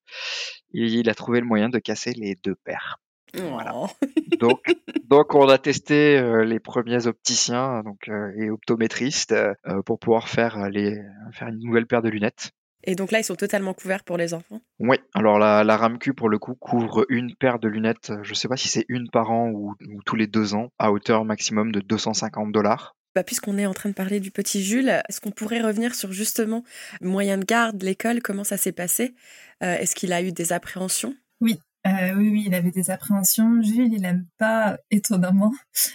[0.75, 2.99] Et il a trouvé le moyen de casser les deux paires.
[3.35, 3.73] Voilà.
[3.75, 3.87] Oh.
[4.41, 9.99] donc, donc on a testé euh, les premiers opticiens donc euh, et optométristes euh, pour
[9.99, 11.01] pouvoir faire les
[11.33, 12.51] faire une nouvelle paire de lunettes.
[12.85, 16.15] Et donc là, ils sont totalement couverts pour les enfants Oui, alors la, la RAMQ,
[16.15, 19.11] pour le coup, couvre une paire de lunettes, je ne sais pas si c'est une
[19.11, 19.75] par an ou,
[20.07, 22.97] tous les deux ans, à hauteur maximum de 250 dollars.
[23.15, 26.13] Bah, Puisqu'on est en train de parler du petit Jules, est-ce qu'on pourrait revenir sur
[26.13, 26.65] justement
[27.01, 29.15] moyen de garde, l'école, comment ça s'est passé?
[29.63, 31.15] Euh, Est-ce qu'il a eu des appréhensions?
[31.41, 33.63] Oui, euh, oui, oui, il avait des appréhensions.
[33.63, 35.53] Jules, il n'aime pas étonnamment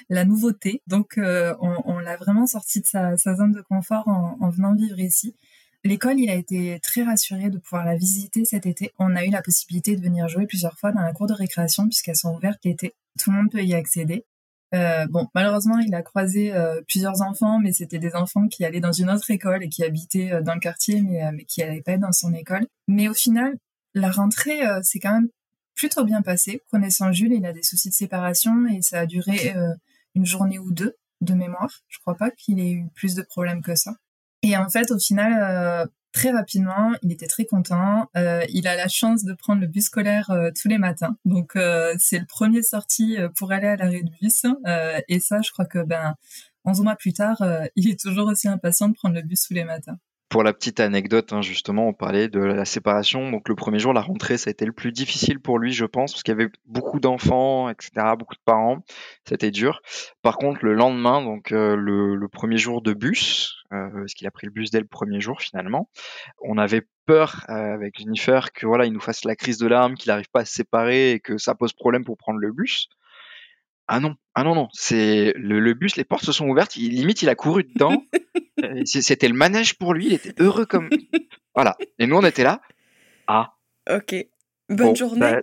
[0.10, 4.50] la nouveauté, donc euh, on, l'a vraiment sorti de sa, zone de confort en, en
[4.50, 5.36] venant vivre ici.
[5.86, 8.92] L'école, il a été très rassuré de pouvoir la visiter cet été.
[8.98, 11.86] On a eu la possibilité de venir jouer plusieurs fois dans la cour de récréation
[11.86, 12.96] puisqu'elles sont ouvertes l'été.
[13.20, 14.26] Tout le monde peut y accéder.
[14.74, 18.80] Euh, bon, malheureusement, il a croisé euh, plusieurs enfants, mais c'était des enfants qui allaient
[18.80, 21.98] dans une autre école et qui habitaient euh, dans le quartier, mais, qui n'allaient pas
[21.98, 22.66] dans son école.
[22.88, 23.54] Mais au final,
[23.94, 25.30] la rentrée s'est quand même
[25.76, 26.64] plutôt bien passée.
[26.72, 29.54] Connaissant Jules, il a des soucis de séparation et ça a duré
[30.16, 31.70] une journée ou deux de mémoire.
[31.88, 33.96] Je crois pas qu'il ait eu plus de problèmes que ça.
[34.46, 38.12] Et en fait, au final, euh, très rapidement, il était très content.
[38.16, 41.18] Euh, il a la chance de prendre le bus scolaire euh, tous les matins.
[41.26, 41.54] Donc,
[41.98, 44.46] c'est le premier sorti pour aller à l'arrêt de bus.
[45.08, 46.14] et ça, je crois que ben,
[46.64, 47.42] 11 mois plus tard,
[47.76, 49.98] il est toujours aussi impatient de prendre le bus tous les matins.
[50.36, 53.32] Pour la petite anecdote, hein, justement, on parlait de la séparation.
[53.32, 55.86] Donc le premier jour, la rentrée, ça a été le plus difficile pour lui, je
[55.86, 58.84] pense, parce qu'il y avait beaucoup d'enfants, etc., beaucoup de parents.
[59.24, 59.82] C'était dur.
[60.24, 64.32] Par contre, le lendemain, donc euh, le, premier jour de bus, euh, parce qu'il a
[64.32, 65.90] pris le bus dès le premier jour finalement,
[66.42, 69.96] on avait peur euh, avec Jennifer que voilà, il nous fasse la crise de larmes,
[69.96, 72.90] qu'il n'arrive pas à se séparer et que ça pose problème pour prendre le bus.
[73.88, 77.22] Ah non, ah non, non, c'est le, bus, les portes se sont ouvertes, il, limite
[77.22, 78.04] il a couru dedans,
[78.64, 80.90] euh, c'était le manège pour lui, il était heureux comme...
[81.58, 82.60] Voilà, et nous on était là,
[83.28, 83.54] ah.
[83.90, 84.16] Ok,
[84.70, 85.20] bonne journée.
[85.20, 85.42] Bah,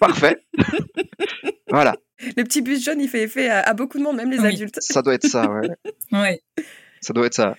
[0.00, 0.44] parfait.
[1.68, 1.96] voilà.
[2.36, 4.78] Le petit bus jaune, il fait effet à, beaucoup de monde, même les adultes.
[4.80, 5.68] Ça doit être ça, ouais.
[6.12, 6.42] ouais.
[7.00, 7.56] Ça doit être ça.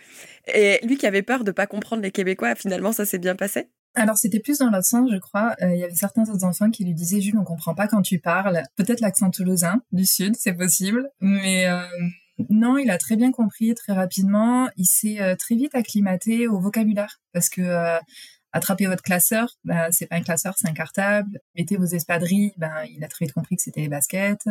[0.54, 3.68] Et lui qui avait peur de pas comprendre les Québécois, finalement, ça s'est bien passé?
[3.98, 5.56] Alors c'était plus dans l'autre sens, je crois.
[5.62, 8.02] Euh, il y avait certains autres enfants qui lui disaient Jules, on comprend pas quand
[8.02, 8.62] tu parles.
[8.76, 11.82] Peut-être l'accent toulousain du sud, c'est possible, mais euh,
[12.50, 14.70] non, il a très bien compris très rapidement.
[14.78, 17.98] Il s'est euh, très vite acclimaté au vocabulaire parce que
[18.54, 21.40] attraper votre classeur, ben, c'est pas un classeur, c'est un cartable.
[21.56, 24.48] Mettez vos espadrilles, ben, il a très vite compris que c'était les baskets.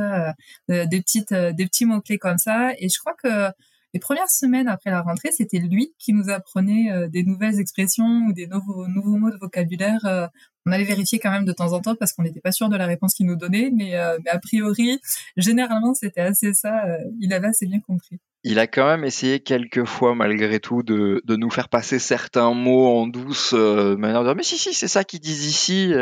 [0.68, 2.72] des petites, des petits mots clés comme ça.
[2.78, 3.52] Et je crois que
[3.96, 8.26] les premières semaines après la rentrée, c'était lui qui nous apprenait euh, des nouvelles expressions
[8.28, 10.04] ou des nouveaux, nouveaux mots de vocabulaire.
[10.04, 10.26] Euh,
[10.66, 12.76] on allait vérifier quand même de temps en temps parce qu'on n'était pas sûr de
[12.76, 15.00] la réponse qu'il nous donnait, mais, euh, mais a priori,
[15.38, 16.84] généralement, c'était assez ça.
[17.18, 18.18] il avait assez bien compris.
[18.44, 22.52] Il a quand même essayé quelques fois, malgré tout, de, de nous faire passer certains
[22.52, 25.94] mots en douce de dire mais si si c'est ça qu'ils disent ici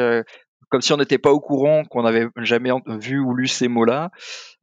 [0.74, 4.10] comme si on n'était pas au courant, qu'on n'avait jamais vu ou lu ces mots-là,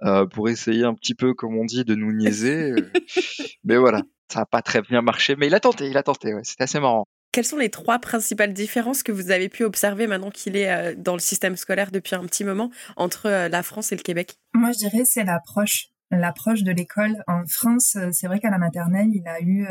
[0.04, 2.72] euh, pour essayer un petit peu, comme on dit, de nous niaiser.
[2.72, 2.92] Euh.
[3.64, 6.34] mais voilà, ça n'a pas très bien marché, mais il a tenté, il a tenté,
[6.34, 7.06] ouais, c'était assez marrant.
[7.32, 10.96] Quelles sont les trois principales différences que vous avez pu observer maintenant qu'il est euh,
[10.98, 14.36] dans le système scolaire depuis un petit moment entre la France et le Québec?
[14.54, 17.24] Moi, je dirais c'est l'approche l'approche de l'école.
[17.26, 19.66] En France, c'est vrai qu'à la maternelle, il a eu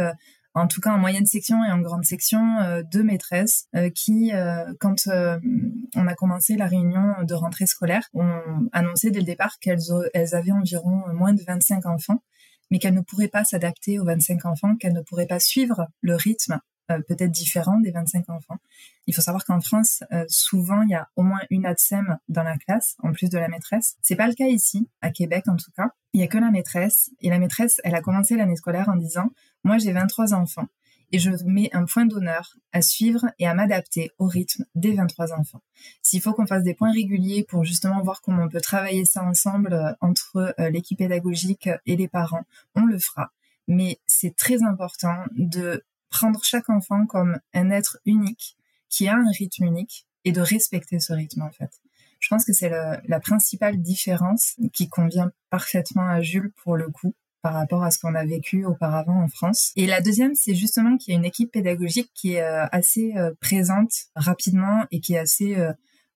[0.54, 4.32] en tout cas en moyenne section et en grande section, euh, deux maîtresses euh, qui,
[4.32, 9.58] euh, quand on a commencé la réunion de rentrée scolaire, ont annoncé dès le départ
[9.60, 9.80] qu'elles
[10.14, 12.22] elles avaient environ moins de 25 enfants,
[12.70, 16.16] mais qu'elles ne pourraient pas s'adapter aux 25 enfants, qu'elles ne pourraient pas suivre le
[16.16, 16.60] rythme
[16.98, 18.58] peut-être différent des 25 enfants.
[19.06, 22.42] Il faut savoir qu'en France, euh, souvent, il y a au moins une ADSEM dans
[22.42, 23.96] la classe, en plus de la maîtresse.
[24.02, 25.90] C'est pas le cas ici, à Québec en tout cas.
[26.12, 27.10] Il y a que la maîtresse.
[27.20, 29.30] Et la maîtresse, elle a commencé l'année scolaire en disant,
[29.64, 30.66] moi j'ai 23 enfants
[31.12, 35.32] et je mets un point d'honneur à suivre et à m'adapter au rythme des 23
[35.32, 35.60] enfants.
[36.02, 39.24] S'il faut qu'on fasse des points réguliers pour justement voir comment on peut travailler ça
[39.24, 42.44] ensemble euh, entre l'équipe pédagogique et les parents,
[42.76, 43.32] on le fera.
[43.66, 48.56] Mais c'est très important de prendre chaque enfant comme un être unique
[48.88, 51.70] qui a un rythme unique et de respecter ce rythme en fait.
[52.18, 57.14] Je pense que c'est la principale différence qui convient parfaitement à Jules pour le coup
[57.42, 59.72] par rapport à ce qu'on a vécu auparavant en France.
[59.76, 63.14] Et la deuxième, c'est justement qu'il y a une équipe pédagogique qui est euh, assez
[63.16, 65.56] euh, présente rapidement et qui est assez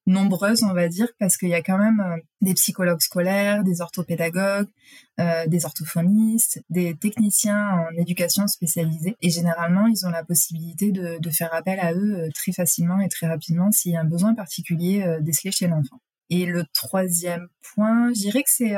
[0.08, 2.02] euh, nombreuse, on va dire, parce qu'il y a quand même
[2.40, 4.68] des psychologues scolaires, des orthopédagogues,
[5.46, 9.16] des orthophonistes, des techniciens en éducation spécialisée.
[9.22, 13.26] Et généralement, ils ont la possibilité de, faire appel à eux très facilement et très
[13.26, 16.00] rapidement s'il y a un besoin particulier décelé chez l'enfant.
[16.30, 18.74] Et le troisième point, je dirais que c'est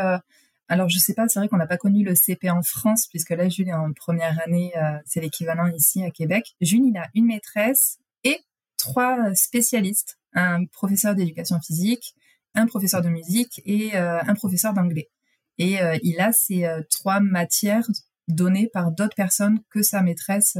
[0.68, 3.30] alors, je sais pas, c'est vrai qu'on n'a pas connu le CP en France, puisque
[3.30, 6.56] là, Jules est en première année, euh, c'est l'équivalent ici à Québec.
[6.60, 8.40] Jules, il a une maîtresse et
[8.76, 12.14] trois spécialistes, un professeur d'éducation physique,
[12.54, 15.10] un professeur de musique et euh, un professeur d'anglais.
[15.58, 17.88] Et euh, il a ces trois matières
[18.28, 20.56] données par d'autres personnes que sa maîtresse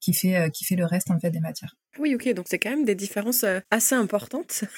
[0.00, 1.76] qui fait, qui fait le reste en fait des matières.
[1.98, 4.64] Oui, ok, donc c'est quand même des différences euh, assez importantes.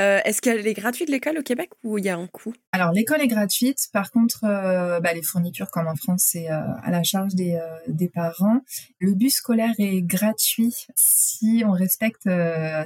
[0.00, 2.52] Euh, est-ce qu'elle est gratuite l'école au Québec ou il y a un coût?
[2.72, 6.90] Alors l'école est gratuite, par contre euh, bah, les fournitures comme en France c'est à
[6.90, 8.60] la charge des, des parents.
[8.98, 12.28] Le bus scolaire est gratuit si on respecte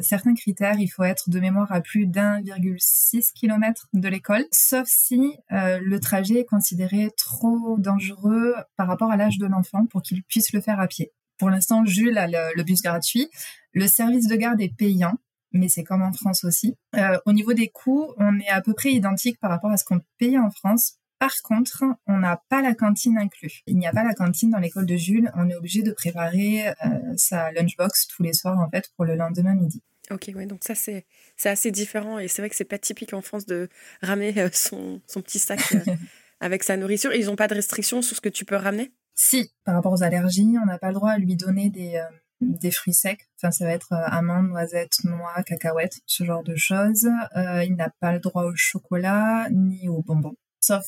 [0.02, 0.78] certains critères.
[0.78, 6.40] Il faut être de mémoire à plus d'1,6 km de l'école, sauf si le trajet
[6.40, 10.78] est considéré trop dangereux par rapport à l'âge de l'enfant pour qu'il puisse le faire
[10.78, 11.12] à pied.
[11.38, 13.28] Pour l'instant, Jules a le, bus gratuit.
[13.72, 15.14] Le service de garde est payant,
[15.52, 16.76] mais c'est comme en France aussi.
[16.96, 19.84] Euh, au niveau des coûts, on est à peu près identique par rapport à ce
[19.84, 20.98] qu'on paye en France.
[21.18, 23.62] Par contre, on n'a pas la cantine inclus.
[23.66, 25.30] Il n'y a pas la cantine dans l'école de Jules.
[25.34, 26.72] On est obligé de préparer euh,
[27.16, 29.82] sa lunchbox tous les soirs en fait pour le lendemain midi.
[30.10, 31.04] Ok, ouais, donc ça c'est
[31.36, 33.68] c'est assez différent et c'est vrai que c'est pas typique en France de
[34.02, 35.60] ramener euh, son, son petit sac
[36.40, 37.12] avec sa nourriture.
[37.12, 38.92] Ils n'ont pas de restrictions sur ce que tu peux ramener?
[39.16, 42.04] Si, par rapport aux allergies, on n'a pas le droit à lui donner des, euh,
[42.40, 43.26] des fruits secs.
[43.36, 47.08] Enfin, ça va être euh, amandes, noisettes, noix, cacahuètes, ce genre de choses.
[47.34, 50.36] Euh, il n'a pas le droit au chocolat ni aux bonbons.
[50.60, 50.86] Sauf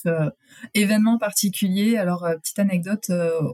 [0.75, 1.99] événement particulier.
[1.99, 3.13] Alors, petite anecdote,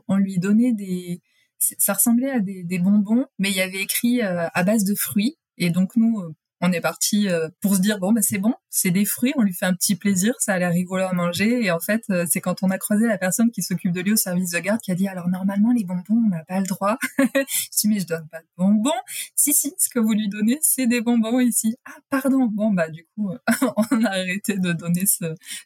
[0.08, 1.20] on lui donnait des...
[1.58, 5.36] Ça ressemblait à des, des bonbons, mais il y avait écrit à base de fruits.
[5.58, 6.34] Et donc, nous,
[6.64, 9.42] on est parti euh, pour se dire bon bah c'est bon, c'est des fruits, on
[9.42, 12.24] lui fait un petit plaisir, ça a l'air rigolo à manger et en fait euh,
[12.28, 14.80] c'est quand on a croisé la personne qui s'occupe de lui au service de garde
[14.80, 16.96] qui a dit alors normalement les bonbons on n'a pas le droit.
[17.18, 18.90] je dis mais je donne pas de bonbons.
[19.36, 21.76] Si si, ce que vous lui donnez c'est des bonbons ici.
[21.84, 22.46] Ah pardon.
[22.46, 23.30] Bon bah du coup
[23.76, 25.04] on a arrêté de donner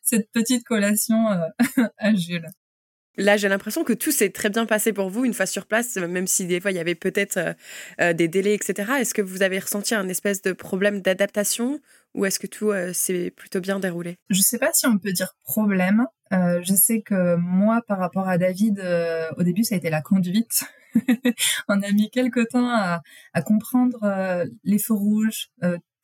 [0.02, 1.46] cette petite collation euh,
[1.98, 2.48] à Jules.
[3.18, 5.96] Là, j'ai l'impression que tout s'est très bien passé pour vous une fois sur place,
[5.96, 7.52] même si des fois il y avait peut-être euh,
[8.00, 8.92] euh, des délais, etc.
[9.00, 11.80] Est-ce que vous avez ressenti un espèce de problème d'adaptation
[12.14, 14.18] ou est-ce que tout euh, s'est plutôt bien déroulé?
[14.30, 16.06] Je ne sais pas si on peut dire problème.
[16.30, 18.80] je sais que moi, par rapport à David,
[19.36, 20.62] au début, ça a été la conduite.
[21.68, 25.48] on a mis quelques temps à comprendre les feux rouges,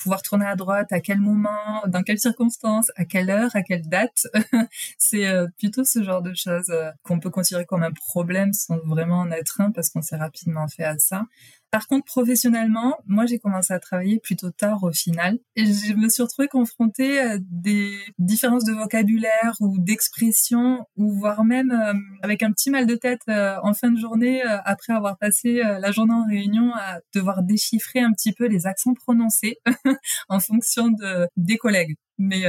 [0.05, 3.89] pouvoir tourner à droite, à quel moment, dans quelles circonstances, à quelle heure, à quelle
[3.89, 4.27] date.
[4.99, 8.77] c'est euh, plutôt ce genre de choses euh, qu'on peut considérer comme un problème sans
[8.85, 11.23] vraiment en être un parce qu'on s'est rapidement fait à ça.
[11.71, 15.39] Par contre, professionnellement, moi, j'ai commencé à travailler plutôt tard au final.
[15.57, 21.45] Et je me suis retrouvée confrontée à des différences de vocabulaire ou d'expression, ou voire
[21.45, 25.63] même euh, avec un petit mal de tête en fin de journée, après avoir passé
[25.65, 29.59] la journée en réunion, à devoir déchiffrer un petit peu les accents prononcés
[30.29, 31.97] en fonction de, des collègues.
[32.19, 32.45] Mais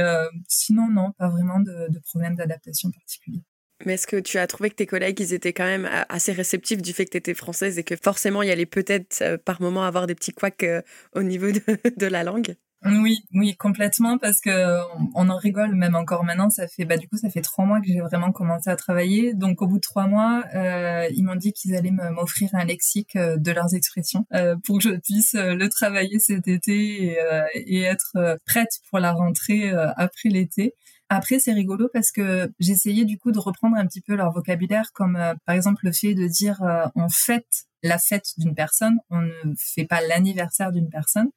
[0.48, 3.42] sinon, non, pas vraiment de, problème d'adaptation particulier.
[3.84, 6.32] Mais est-ce que tu as trouvé que tes collègues, ils étaient quand même euh, assez
[6.32, 9.36] réceptifs du fait que tu étais française et que forcément, il y allait peut-être euh,
[9.36, 10.80] par moment avoir des petits couacs euh,
[11.14, 12.56] au niveau de, la langue?
[12.84, 14.78] Oui, oui, complètement, parce que
[15.14, 16.50] on en rigole même encore maintenant.
[16.50, 19.34] Ça fait, bah du coup, ça fait trois mois que j'ai vraiment commencé à travailler.
[19.34, 23.50] Donc, au bout de trois mois, ils m'ont dit qu'ils allaient m'offrir un lexique de
[23.50, 24.26] leurs expressions
[24.64, 27.16] pour que je puisse le travailler cet été
[27.54, 30.74] et, être prête pour la rentrée après l'été.
[31.08, 34.92] Après, c'est rigolo parce que j'essayais du coup de reprendre un petit peu leur vocabulaire,
[34.92, 38.98] comme euh, par exemple le fait de dire euh, on fête la fête d'une personne,
[39.10, 41.30] on ne fait pas l'anniversaire d'une personne.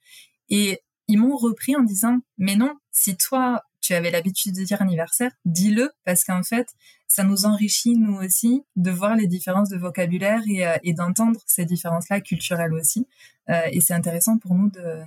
[0.50, 4.82] Et ils m'ont repris en disant mais non, si toi tu avais l'habitude de dire
[4.82, 6.68] anniversaire, dis-le parce qu'en fait
[7.10, 11.66] ça nous enrichit nous aussi de voir les différences de vocabulaire et, euh, d'entendre ces
[11.66, 13.08] différences-là culturelles aussi.
[13.50, 15.02] Euh, et c'est intéressant pour nous de,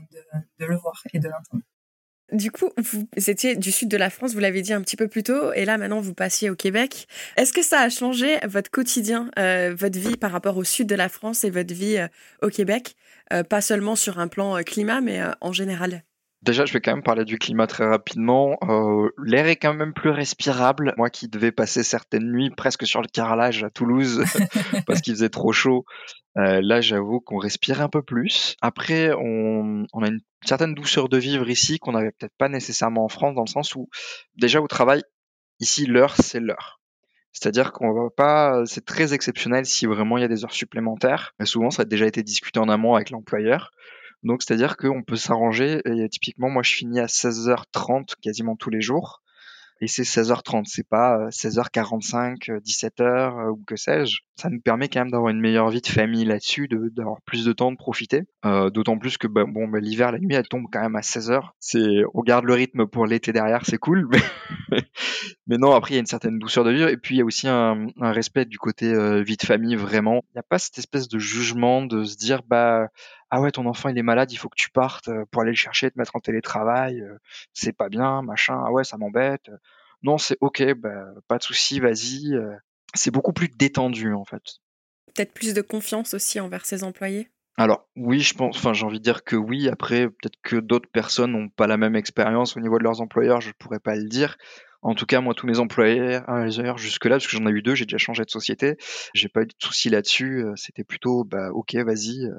[0.58, 1.62] le voir et de l'entendre.
[2.32, 5.06] Du coup, vous étiez du sud de la France, vous l'avez dit un petit peu
[5.06, 7.06] plus tôt, et là maintenant vous passiez au Québec.
[7.36, 10.94] Est-ce que ça a changé votre quotidien, euh, votre vie par rapport au sud de
[10.94, 11.98] la France et votre vie
[12.40, 12.96] au Québec,
[13.48, 16.04] pas seulement sur un plan climat, mais en général
[16.42, 18.58] Déjà, je vais quand même parler du climat très rapidement.
[18.64, 20.92] Euh, L'air est quand même plus respirable.
[20.96, 24.24] Moi qui devais passer certaines nuits presque sur le carrelage à Toulouse
[24.86, 25.84] parce qu'il faisait trop chaud,
[26.36, 28.56] euh, là j'avoue qu'on respire un peu plus.
[28.60, 33.04] Après, on, on a une certaine douceur de vivre ici qu'on n'avait peut-être pas nécessairement
[33.04, 33.88] en France dans le sens où
[34.36, 35.02] déjà au travail,
[35.60, 36.81] ici l'heure c'est l'heure.
[37.32, 41.34] C'est-à-dire qu'on va pas, c'est très exceptionnel si vraiment il y a des heures supplémentaires.
[41.38, 43.70] Mais souvent, ça a déjà été discuté en amont avec l'employeur.
[44.22, 45.80] Donc, c'est-à-dire qu'on peut s'arranger.
[45.84, 49.21] Et typiquement, moi, je finis à 16h30 quasiment tous les jours
[49.82, 54.20] et c'est 16h30, c'est pas 16h45, 17h ou que sais-je.
[54.36, 57.52] Ça nous permet quand même d'avoir une meilleure vie de famille là-dessus, d'avoir plus de
[57.52, 58.22] temps de profiter.
[58.44, 61.00] Euh, D'autant plus que bah, bon, bah, l'hiver, la nuit, elle tombe quand même à
[61.00, 61.48] 16h.
[61.58, 64.08] C'est, on garde le rythme pour l'été derrière, c'est cool.
[65.48, 65.58] Mais...
[65.58, 67.24] non, après il y a une certaine douceur de vie et puis il y a
[67.24, 70.22] aussi un, respect du côté euh, vie de famille vraiment.
[70.28, 72.86] Il n'y a pas cette espèce de jugement de se dire bah
[73.32, 75.52] ah ouais ton enfant il est malade, il faut que tu partes euh, pour aller
[75.52, 77.18] le chercher, te mettre en télétravail, euh,
[77.52, 78.62] c'est pas bien, machin.
[78.64, 79.50] Ah ouais ça m'embête
[80.02, 82.34] non, c'est ok, bah, pas de souci, vas-y.
[82.34, 82.56] Euh,
[82.94, 84.42] c'est beaucoup plus détendu en fait.
[85.14, 87.28] Peut-être plus de confiance aussi envers ses employés?
[87.56, 89.68] Alors oui, je pense, enfin j'ai envie de dire que oui.
[89.68, 93.40] Après, peut-être que d'autres personnes n'ont pas la même expérience au niveau de leurs employeurs,
[93.40, 94.36] je pourrais pas le dire.
[94.84, 96.18] En tout cas, moi, tous mes employés,
[96.76, 98.78] jusque-là, parce que j'en ai eu deux, j'ai déjà changé de société,
[99.14, 100.44] j'ai pas eu de soucis là-dessus.
[100.44, 102.34] Euh, c'était plutôt, bah, ok, vas-y, euh,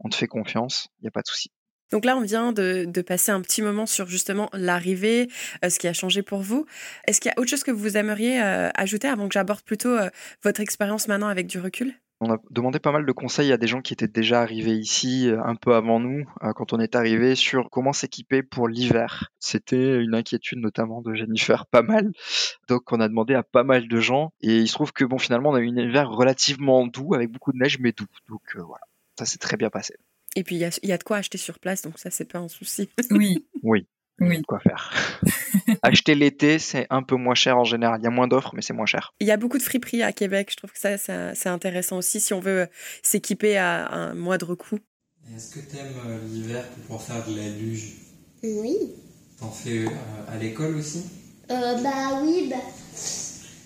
[0.00, 1.50] on te fait confiance, il n'y a pas de souci.
[1.90, 5.28] Donc là, on vient de, passer un petit moment sur justement l'arrivée,
[5.64, 6.66] euh, ce qui a changé pour vous.
[7.06, 9.96] Est-ce qu'il y a autre chose que vous aimeriez euh, ajouter avant que j'aborde plutôt
[9.96, 10.10] euh,
[10.42, 11.94] votre expérience maintenant avec du recul?
[12.20, 15.30] On a demandé pas mal de conseils à des gens qui étaient déjà arrivés ici
[15.44, 16.24] un peu avant nous,
[16.56, 19.30] quand on est arrivé, sur comment s'équiper pour l'hiver.
[19.38, 22.10] C'était une inquiétude notamment de Jennifer, pas mal.
[22.66, 25.18] Donc on a demandé à pas mal de gens, et il se trouve que bon
[25.18, 28.06] finalement on a eu un hiver relativement doux, avec beaucoup de neige, mais doux.
[28.28, 28.82] Donc voilà,
[29.18, 29.94] ça s'est très bien passé.
[30.36, 32.48] Et puis, il y a, de quoi acheter sur place, donc ça, c'est pas un
[32.48, 32.88] souci.
[33.10, 33.46] Oui.
[33.62, 33.86] oui.
[34.20, 34.42] Oui.
[34.42, 35.20] quoi faire.
[35.82, 38.00] Acheter l'été, c'est un peu moins cher en général.
[38.00, 39.14] Il y a moins d'offres, mais c'est moins cher.
[39.20, 40.48] Il y a beaucoup de friperies à Québec.
[40.50, 42.66] Je trouve que ça, c'est intéressant aussi si on veut
[43.02, 44.80] s'équiper à un moindre coût.
[45.36, 47.92] Est-ce que tu aimes euh, l'hiver pour pouvoir faire de la luge?
[48.42, 48.76] Oui.
[49.38, 49.88] T'en fais euh,
[50.32, 51.04] à l'école aussi?
[51.50, 52.56] Euh, Bah oui, bah,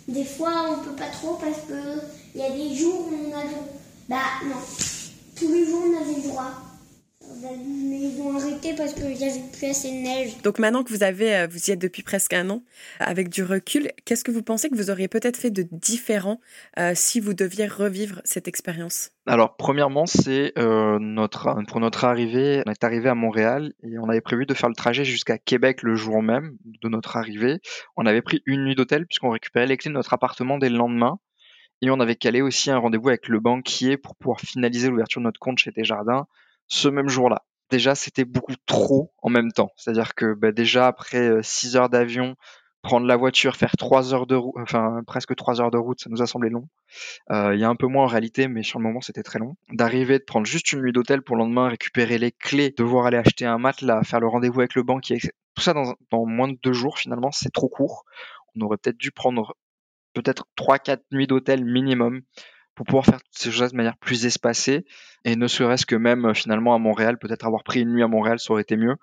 [0.09, 2.01] des fois on peut pas trop parce que
[2.35, 3.45] il y a des jours où on a
[4.09, 4.57] Bah non,
[5.43, 6.53] tous les jours, on avait le droit.
[7.43, 10.43] Mais ils ont arrêté parce qu'il n'y avait plus assez de neige.
[10.43, 12.63] Donc maintenant que vous avez, euh, vous y êtes depuis presque un an,
[13.01, 16.41] avec du recul, qu'est-ce que vous pensez que vous auriez peut-être fait de différent
[16.79, 19.11] euh, si vous deviez revivre cette expérience?
[19.27, 24.09] Alors premièrement, c'est euh, notre pour notre arrivée, on est arrivé à Montréal et on
[24.09, 27.59] avait prévu de faire le trajet jusqu'à Québec le jour même de notre arrivée.
[27.97, 30.77] On avait pris une nuit d'hôtel puisqu'on récupérait les clés de notre appartement dès le
[30.77, 31.19] lendemain.
[31.83, 35.25] Et on avait calé aussi un rendez-vous avec le banquier pour pouvoir finaliser l'ouverture de
[35.25, 36.27] notre compte chez Desjardins
[36.69, 37.43] ce même jour-là.
[37.71, 39.73] Déjà, c'était beaucoup trop en même temps.
[39.77, 42.37] C'est-à-dire que bah, déjà, après 6 euh, heures d'avion,
[42.83, 46.09] prendre la voiture, faire 3 heures de route, enfin presque 3 heures de route, ça
[46.09, 46.69] nous a semblé long.
[47.31, 49.41] Euh, il y a un peu moins en réalité, mais sur le moment, c'était très
[49.41, 49.57] long.
[49.73, 53.17] D'arriver, de prendre juste une nuit d'hôtel pour le lendemain, récupérer les clés, devoir aller
[53.17, 55.19] acheter un matelas, faire le rendez-vous avec le banquier,
[55.55, 58.05] tout ça dans, dans moins de deux jours, finalement, c'est trop court.
[58.55, 59.57] On aurait peut-être dû prendre
[60.13, 62.23] peut-être 3-4 nuits d'hôtel minimum
[62.75, 64.85] pour pouvoir faire ces choses de manière plus espacée
[65.25, 68.09] et ne serait-ce que même euh, finalement à Montréal, peut-être avoir pris une nuit à
[68.09, 68.97] Montréal, ça aurait été mieux.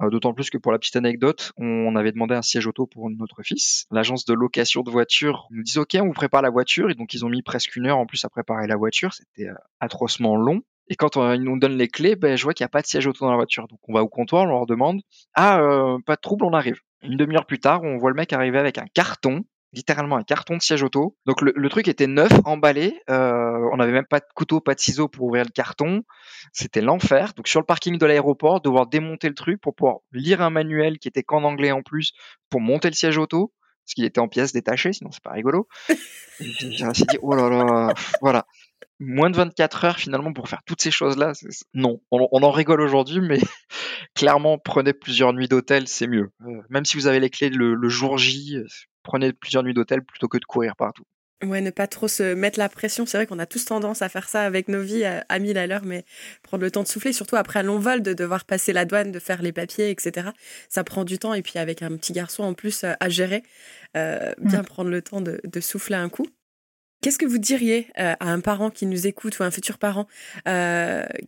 [0.00, 3.08] Euh, d'autant plus que pour la petite anecdote, on avait demandé un siège auto pour
[3.10, 3.86] notre fils.
[3.90, 7.14] L'agence de location de voiture nous dit OK, on vous prépare la voiture et donc
[7.14, 9.12] ils ont mis presque une heure en plus à préparer la voiture.
[9.14, 10.62] C'était euh, atrocement long.
[10.88, 12.86] Et quand ils nous donnent les clés, ben, je vois qu'il n'y a pas de
[12.86, 13.66] siège auto dans la voiture.
[13.68, 15.00] Donc on va au comptoir, on leur demande
[15.32, 15.58] Ah,
[16.04, 16.78] pas de trouble, on arrive.
[17.00, 19.44] Une demi-heure plus tard, on voit le mec arriver avec un carton
[19.74, 21.16] littéralement un carton de siège auto.
[21.26, 23.00] Donc le, truc était neuf, emballé.
[23.10, 26.02] Euh, on n'avait même pas de couteau, pas de ciseaux pour ouvrir le carton.
[26.52, 27.32] C'était l'enfer.
[27.36, 30.98] Donc sur le parking de l'aéroport, devoir démonter le truc pour pouvoir lire un manuel
[30.98, 32.12] qui était qu'en anglais en plus
[32.50, 33.52] pour monter le siège auto
[33.84, 35.68] parce qu'il était en pièces détachées, sinon c'est pas rigolo.
[36.40, 38.46] J'ai dit oh là là, voilà.
[39.00, 41.32] Moins de 24 heures finalement pour faire toutes ces choses-là,
[41.74, 42.00] non.
[42.10, 43.38] On, en rigole aujourd'hui, mais
[44.14, 46.32] clairement prenez plusieurs nuits d'hôtel, c'est mieux.
[46.46, 48.58] Euh, même si vous avez les clés le, le jour J,
[49.04, 51.04] prenez plusieurs nuits d'hôtel plutôt que de courir partout.
[51.42, 53.06] Ouais, ne pas trop se mettre la pression.
[53.06, 55.66] C'est vrai qu'on a tous tendance à faire ça avec nos vies à, 1000 à
[55.66, 56.04] l'heure, mais
[56.42, 59.12] prendre le temps de souffler, surtout après un long vol, de devoir passer la douane,
[59.12, 60.28] de faire les papiers, etc.
[60.68, 61.34] Ça prend du temps.
[61.34, 63.42] Et puis avec un petit garçon en plus euh, à gérer,
[63.96, 64.66] euh, bien mm.
[64.66, 66.26] prendre le temps de, souffler un coup.
[67.02, 70.06] Qu'est-ce que vous diriez euh, à un parent qui nous écoute ou un futur parent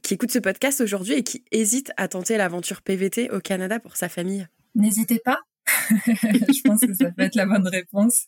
[0.03, 3.97] qui écoute ce podcast aujourd'hui et qui hésite à tenter l'aventure PVT au Canada pour
[3.97, 4.47] sa famille?
[4.75, 5.41] N'hésitez pas,
[6.07, 8.27] je pense que ça peut être la bonne réponse.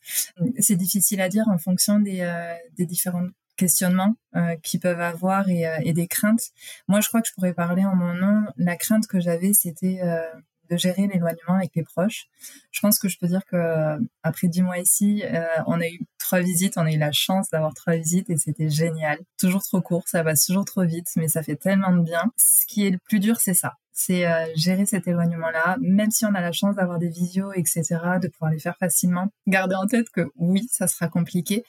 [0.59, 5.49] C'est difficile à dire en fonction des, euh, des différents questionnements euh, qu'ils peuvent avoir
[5.49, 6.51] et, euh, et, des craintes.
[6.86, 8.45] Moi, je crois que je pourrais parler en mon nom.
[8.57, 10.01] La crainte que j'avais, c'était
[10.71, 12.27] de gérer l'éloignement avec les proches.
[12.71, 16.01] Je pense que je peux dire que après dix mois ici, euh, on a eu
[16.19, 19.19] trois visites, on a eu la chance d'avoir trois visites et c'était génial.
[19.39, 22.33] Toujours trop court, ça passe toujours trop vite, mais ça fait tellement de bien.
[22.37, 23.75] Ce qui est le plus dur, c'est ça.
[23.93, 27.83] C'est euh, gérer cet éloignement-là, même si on a la chance d'avoir des visios, etc.,
[28.23, 29.29] de pouvoir les faire facilement.
[29.49, 31.64] Gardez en tête que oui, ça sera compliqué,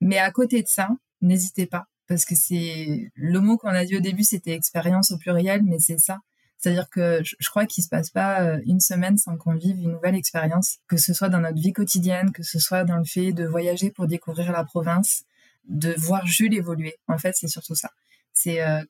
[0.00, 0.90] mais à côté de ça,
[1.20, 5.18] n'hésitez pas parce que c'est le mot qu'on a dit au début, c'était expérience au
[5.18, 6.18] pluriel, mais c'est ça.
[6.62, 9.90] C'est-à-dire que je, crois qu'il se passe pas euh, une semaine sans qu'on vive une
[9.90, 13.32] nouvelle expérience, que ce soit dans notre vie quotidienne, que ce soit dans le fait
[13.32, 15.24] de voyager pour découvrir la province,
[15.68, 16.94] de voir Jules évoluer.
[17.08, 17.90] En fait, c'est surtout ça.
[18.32, 18.80] C'est euh,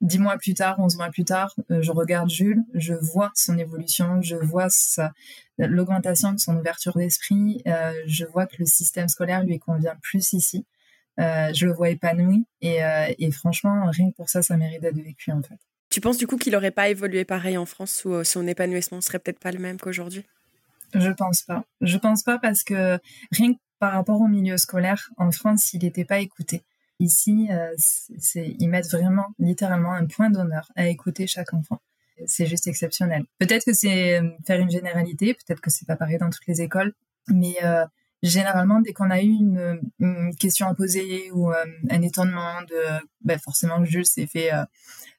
[0.00, 3.58] dix mois plus tard, onze mois plus tard, euh, je regarde Jules, je vois son
[3.58, 4.66] évolution, je vois
[5.58, 7.62] l'augmentation de son ouverture d'esprit,
[8.06, 10.66] je vois que le système scolaire lui convient plus ici.
[11.16, 12.80] je le vois épanoui et,
[13.18, 15.60] et franchement, rien que pour ça, ça mérite d'être vécu en fait.
[15.94, 19.00] Tu penses du coup qu'il n'aurait pas évolué pareil en France ou euh, son épanouissement
[19.00, 20.24] serait peut-être pas le même qu'aujourd'hui?
[20.92, 21.64] Je pense pas.
[21.82, 22.98] Je pense pas parce que
[23.30, 26.64] rien que par rapport au milieu scolaire, en France, il n'était pas écouté.
[26.98, 27.72] Ici, euh,
[28.34, 31.80] ils mettent vraiment, littéralement, un point d'honneur à écouter chaque enfant.
[32.26, 33.22] C'est juste exceptionnel.
[33.38, 36.60] Peut-être que c'est euh, faire une généralité, peut-être que c'est pas pareil dans toutes les
[36.60, 36.92] écoles,
[37.28, 37.54] mais
[38.28, 39.80] généralement, dès qu'on a eu une,
[40.38, 44.50] question à poser ou un étonnement de, ben forcément, Jules s'est fait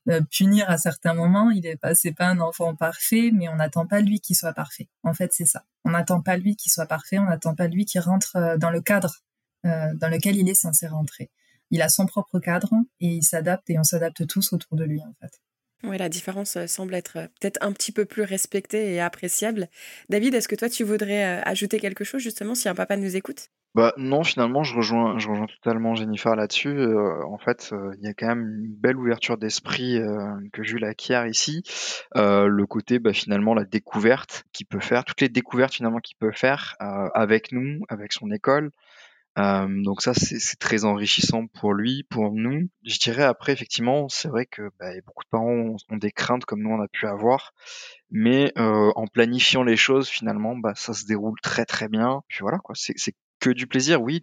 [0.08, 1.50] euh, punir à certains moments.
[1.50, 4.88] Il est pas, pas un enfant parfait, mais on n'attend pas lui qu'il soit parfait.
[5.04, 5.64] En fait, c'est ça.
[5.84, 7.18] On n'attend pas lui qu'il soit parfait.
[7.18, 9.24] On n'attend pas lui qui rentre euh, dans le cadre
[9.66, 11.32] euh, dans lequel il est censé rentrer.
[11.72, 15.02] Il a son propre cadre et il s'adapte et on s'adapte tous autour de lui,
[15.02, 15.42] en fait.
[15.88, 19.70] Oui, la différence semble être peut-être un petit peu plus respectée et appréciable.
[20.10, 23.50] David, est-ce que toi, tu voudrais ajouter quelque chose, justement, si un papa nous écoute?
[23.76, 26.70] Bah non, finalement, je rejoins, je rejoins totalement Jennifer là-dessus.
[26.70, 30.64] Euh, en fait, euh, il y a quand même une belle ouverture d'esprit euh, que
[30.64, 31.62] Jules acquiert ici.
[32.16, 36.32] le côté, bah, finalement, la découverte qu'il peut faire, toutes les découvertes finalement qu'il peut
[36.32, 38.72] faire avec nous, avec son école.
[39.38, 42.70] Donc ça, c'est très enrichissant pour lui, pour nous.
[42.84, 46.62] Je dirais après, effectivement, c'est vrai que bah, beaucoup de parents ont, des craintes comme
[46.62, 47.54] nous on a pu avoir,
[48.12, 52.22] mais en planifiant les choses, finalement, bah, ça se déroule très très bien.
[52.28, 52.96] Puis voilà, quoi, c'est
[53.40, 54.22] que du plaisir, oui,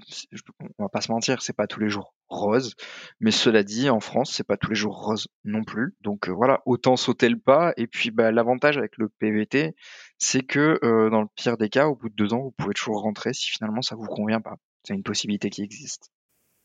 [0.79, 2.75] on va pas se mentir, c'est pas tous les jours rose,
[3.21, 5.95] mais cela dit, en France, c'est pas tous les jours rose non plus.
[6.01, 7.73] Donc euh, voilà, autant sauter le pas.
[7.77, 9.75] Et puis bah, l'avantage avec le PVT,
[10.19, 12.75] c'est que euh, dans le pire des cas, au bout de deux ans, vous pouvez
[12.75, 14.57] toujours rentrer si finalement ça vous convient pas.
[14.85, 16.11] C'est une possibilité qui existe.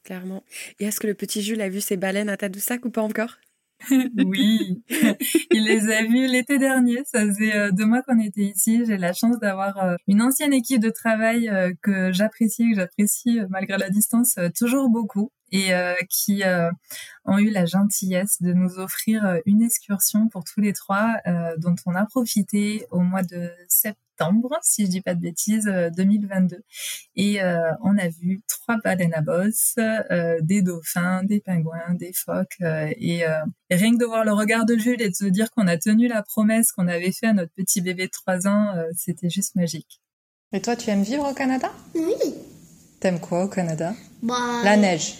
[0.03, 0.43] Clairement.
[0.79, 3.37] Et est-ce que le petit Jules a vu ses baleines à Tadoussac ou pas encore?
[4.25, 4.83] Oui,
[5.51, 7.03] il les a vus l'été dernier.
[7.05, 8.83] Ça faisait euh, deux mois qu'on était ici.
[8.85, 13.39] J'ai la chance d'avoir euh, une ancienne équipe de travail euh, que j'apprécie, que j'apprécie
[13.49, 15.71] malgré la distance toujours beaucoup et
[16.09, 16.43] qui
[17.25, 21.15] ont eu la gentillesse de nous offrir une excursion pour tous les trois
[21.57, 24.07] dont on a profité au mois de septembre
[24.61, 26.55] si je dis pas de bêtises, 2022.
[26.55, 26.59] Euh,
[27.15, 32.13] et euh, on a vu trois baleines à bosse, euh, des dauphins, des pingouins, des
[32.13, 32.57] phoques.
[32.59, 33.23] et,
[33.69, 36.07] rien que de voir le regard de Jules et de se dire qu'on a tenu
[36.07, 40.01] la promesse qu'on avait fait à notre petit bébé de 3 ans, c'était juste magique.
[40.53, 41.69] Et toi, tu aimes vivre au Canada?
[41.93, 42.33] Oui.
[42.99, 43.93] T'aimes quoi au Canada?
[44.23, 45.15] Bah, La neige.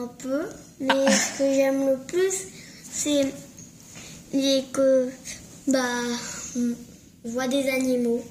[0.00, 0.42] Un peu.
[0.80, 2.46] Mais ce que j'aime le plus,
[2.90, 3.26] c'est
[4.72, 5.08] que
[5.68, 5.78] bah
[7.24, 8.22] voir des animaux.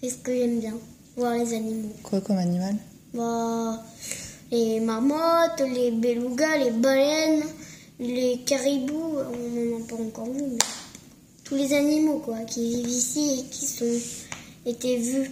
[0.00, 0.74] C'est ce que j'aime bien,
[1.16, 1.92] voir les animaux.
[2.02, 2.76] Quoi comme animal?
[3.12, 3.82] Bah,
[4.50, 7.42] Les marmottes, les belugas, les baleines,
[7.98, 10.58] les caribous, on n'en a pas encore vu, mais
[11.44, 14.00] tous les animaux quoi, qui vivent ici et qui sont
[14.64, 15.30] été vus.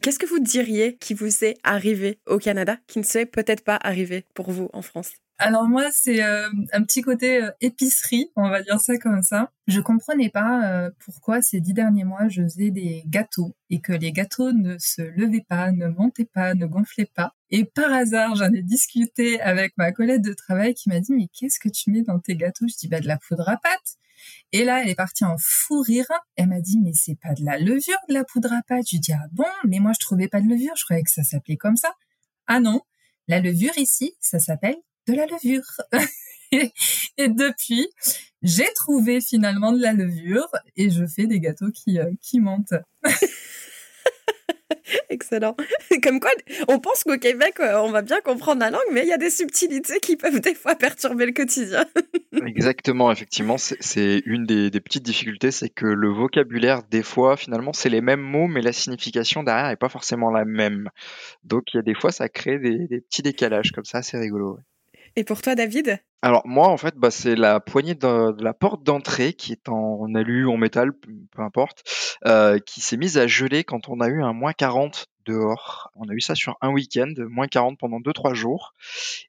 [0.00, 3.78] Qu'est-ce que vous diriez qui vous est arrivé au Canada, qui ne s'est peut-être pas
[3.80, 5.12] arrivé pour vous en France?
[5.40, 9.52] Alors moi, c'est euh, un petit côté euh, épicerie, on va dire ça comme ça.
[9.68, 13.92] Je comprenais pas euh, pourquoi ces dix derniers mois je faisais des gâteaux et que
[13.92, 17.34] les gâteaux ne se levaient pas, ne montaient pas, ne gonflaient pas.
[17.50, 21.28] Et par hasard, j'en ai discuté avec ma collègue de travail qui m'a dit mais
[21.32, 22.66] qu'est-ce que tu mets dans tes gâteaux?
[22.68, 23.96] Je dis bah de la poudre à pâte.
[24.50, 26.06] Et là, elle est partie en fou rire.
[26.34, 28.86] Elle m'a dit mais c'est pas de la levure de la poudre à pâte?
[28.90, 31.22] Je dis ah bon, mais moi je trouvais pas de levure, je croyais que ça
[31.22, 31.92] s'appelait comme ça.
[32.48, 32.80] Ah non,
[33.28, 34.76] la levure ici, ça s'appelle
[35.12, 35.64] de la levure.
[36.52, 37.88] et depuis,
[38.42, 42.74] j'ai trouvé finalement de la levure et je fais des gâteaux qui, euh, qui montent.
[45.10, 45.56] Excellent.
[46.02, 46.30] Comme quoi,
[46.68, 49.18] on pense qu'au Québec, euh, on va bien comprendre la langue, mais il y a
[49.18, 51.86] des subtilités qui peuvent des fois perturber le quotidien.
[52.46, 57.88] Exactement, effectivement, c'est une des, petites difficultés, c'est que le vocabulaire, des fois, finalement, c'est
[57.88, 60.90] les mêmes mots, mais la signification derrière n'est pas forcément la même.
[61.44, 64.58] Donc, il y a des fois, ça crée des, petits décalages comme ça, c'est rigolo.
[65.18, 68.54] Et pour toi, David Alors moi, en fait, bah, c'est la poignée de, de la
[68.54, 71.82] porte d'entrée qui est en alu, en métal, peu importe,
[72.24, 75.90] euh, qui s'est mise à geler quand on a eu un moins 40 dehors.
[75.96, 78.74] On a eu ça sur un week-end, moins 40 pendant 2-3 jours.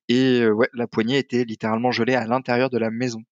[0.10, 3.24] Et euh, ouais, la poignée était littéralement gelée à l'intérieur de la maison.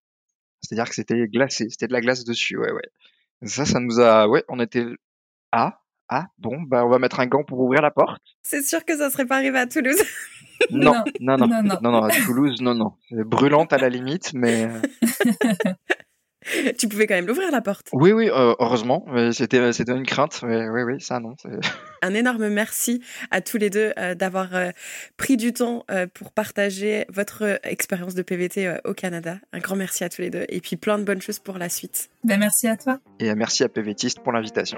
[0.64, 2.90] C'est-à-dire que c'était glacé, c'était de la glace dessus, ouais, ouais.
[3.44, 4.28] Ça, ça nous a...
[4.28, 4.84] Ouais, on était...
[5.52, 5.80] Ah,
[6.10, 8.22] ah, bon, bah on va mettre un gant pour ouvrir la porte.
[8.42, 10.02] C'est sûr que ça serait pas arrivé à Toulouse.
[10.72, 11.92] Non, Non, non, non, non, non, non.
[11.92, 12.94] non, à Toulouse, non, non.
[13.12, 14.66] Brûlante à la limite, mais...
[14.66, 15.72] euh,
[16.78, 17.88] tu pouvais quand même l'ouvrir la porte.
[17.92, 21.36] Oui, oui, euh, heureusement, c'était, c'était une crainte, mais oui, oui, ça non.
[21.42, 21.50] c'est-
[22.04, 23.02] Un énorme merci
[23.32, 24.70] à tous les deux euh, d'avoir euh,
[25.18, 29.40] pris du temps euh, pour partager votre euh, expérience de PVT euh, au Canada.
[29.52, 31.70] Un grand merci à tous les deux et puis plein de bonnes choses pour la
[31.70, 32.10] suite.
[32.24, 33.00] Ben, merci à toi.
[33.20, 34.78] Et euh, merci à PVTiste pour l'invitation.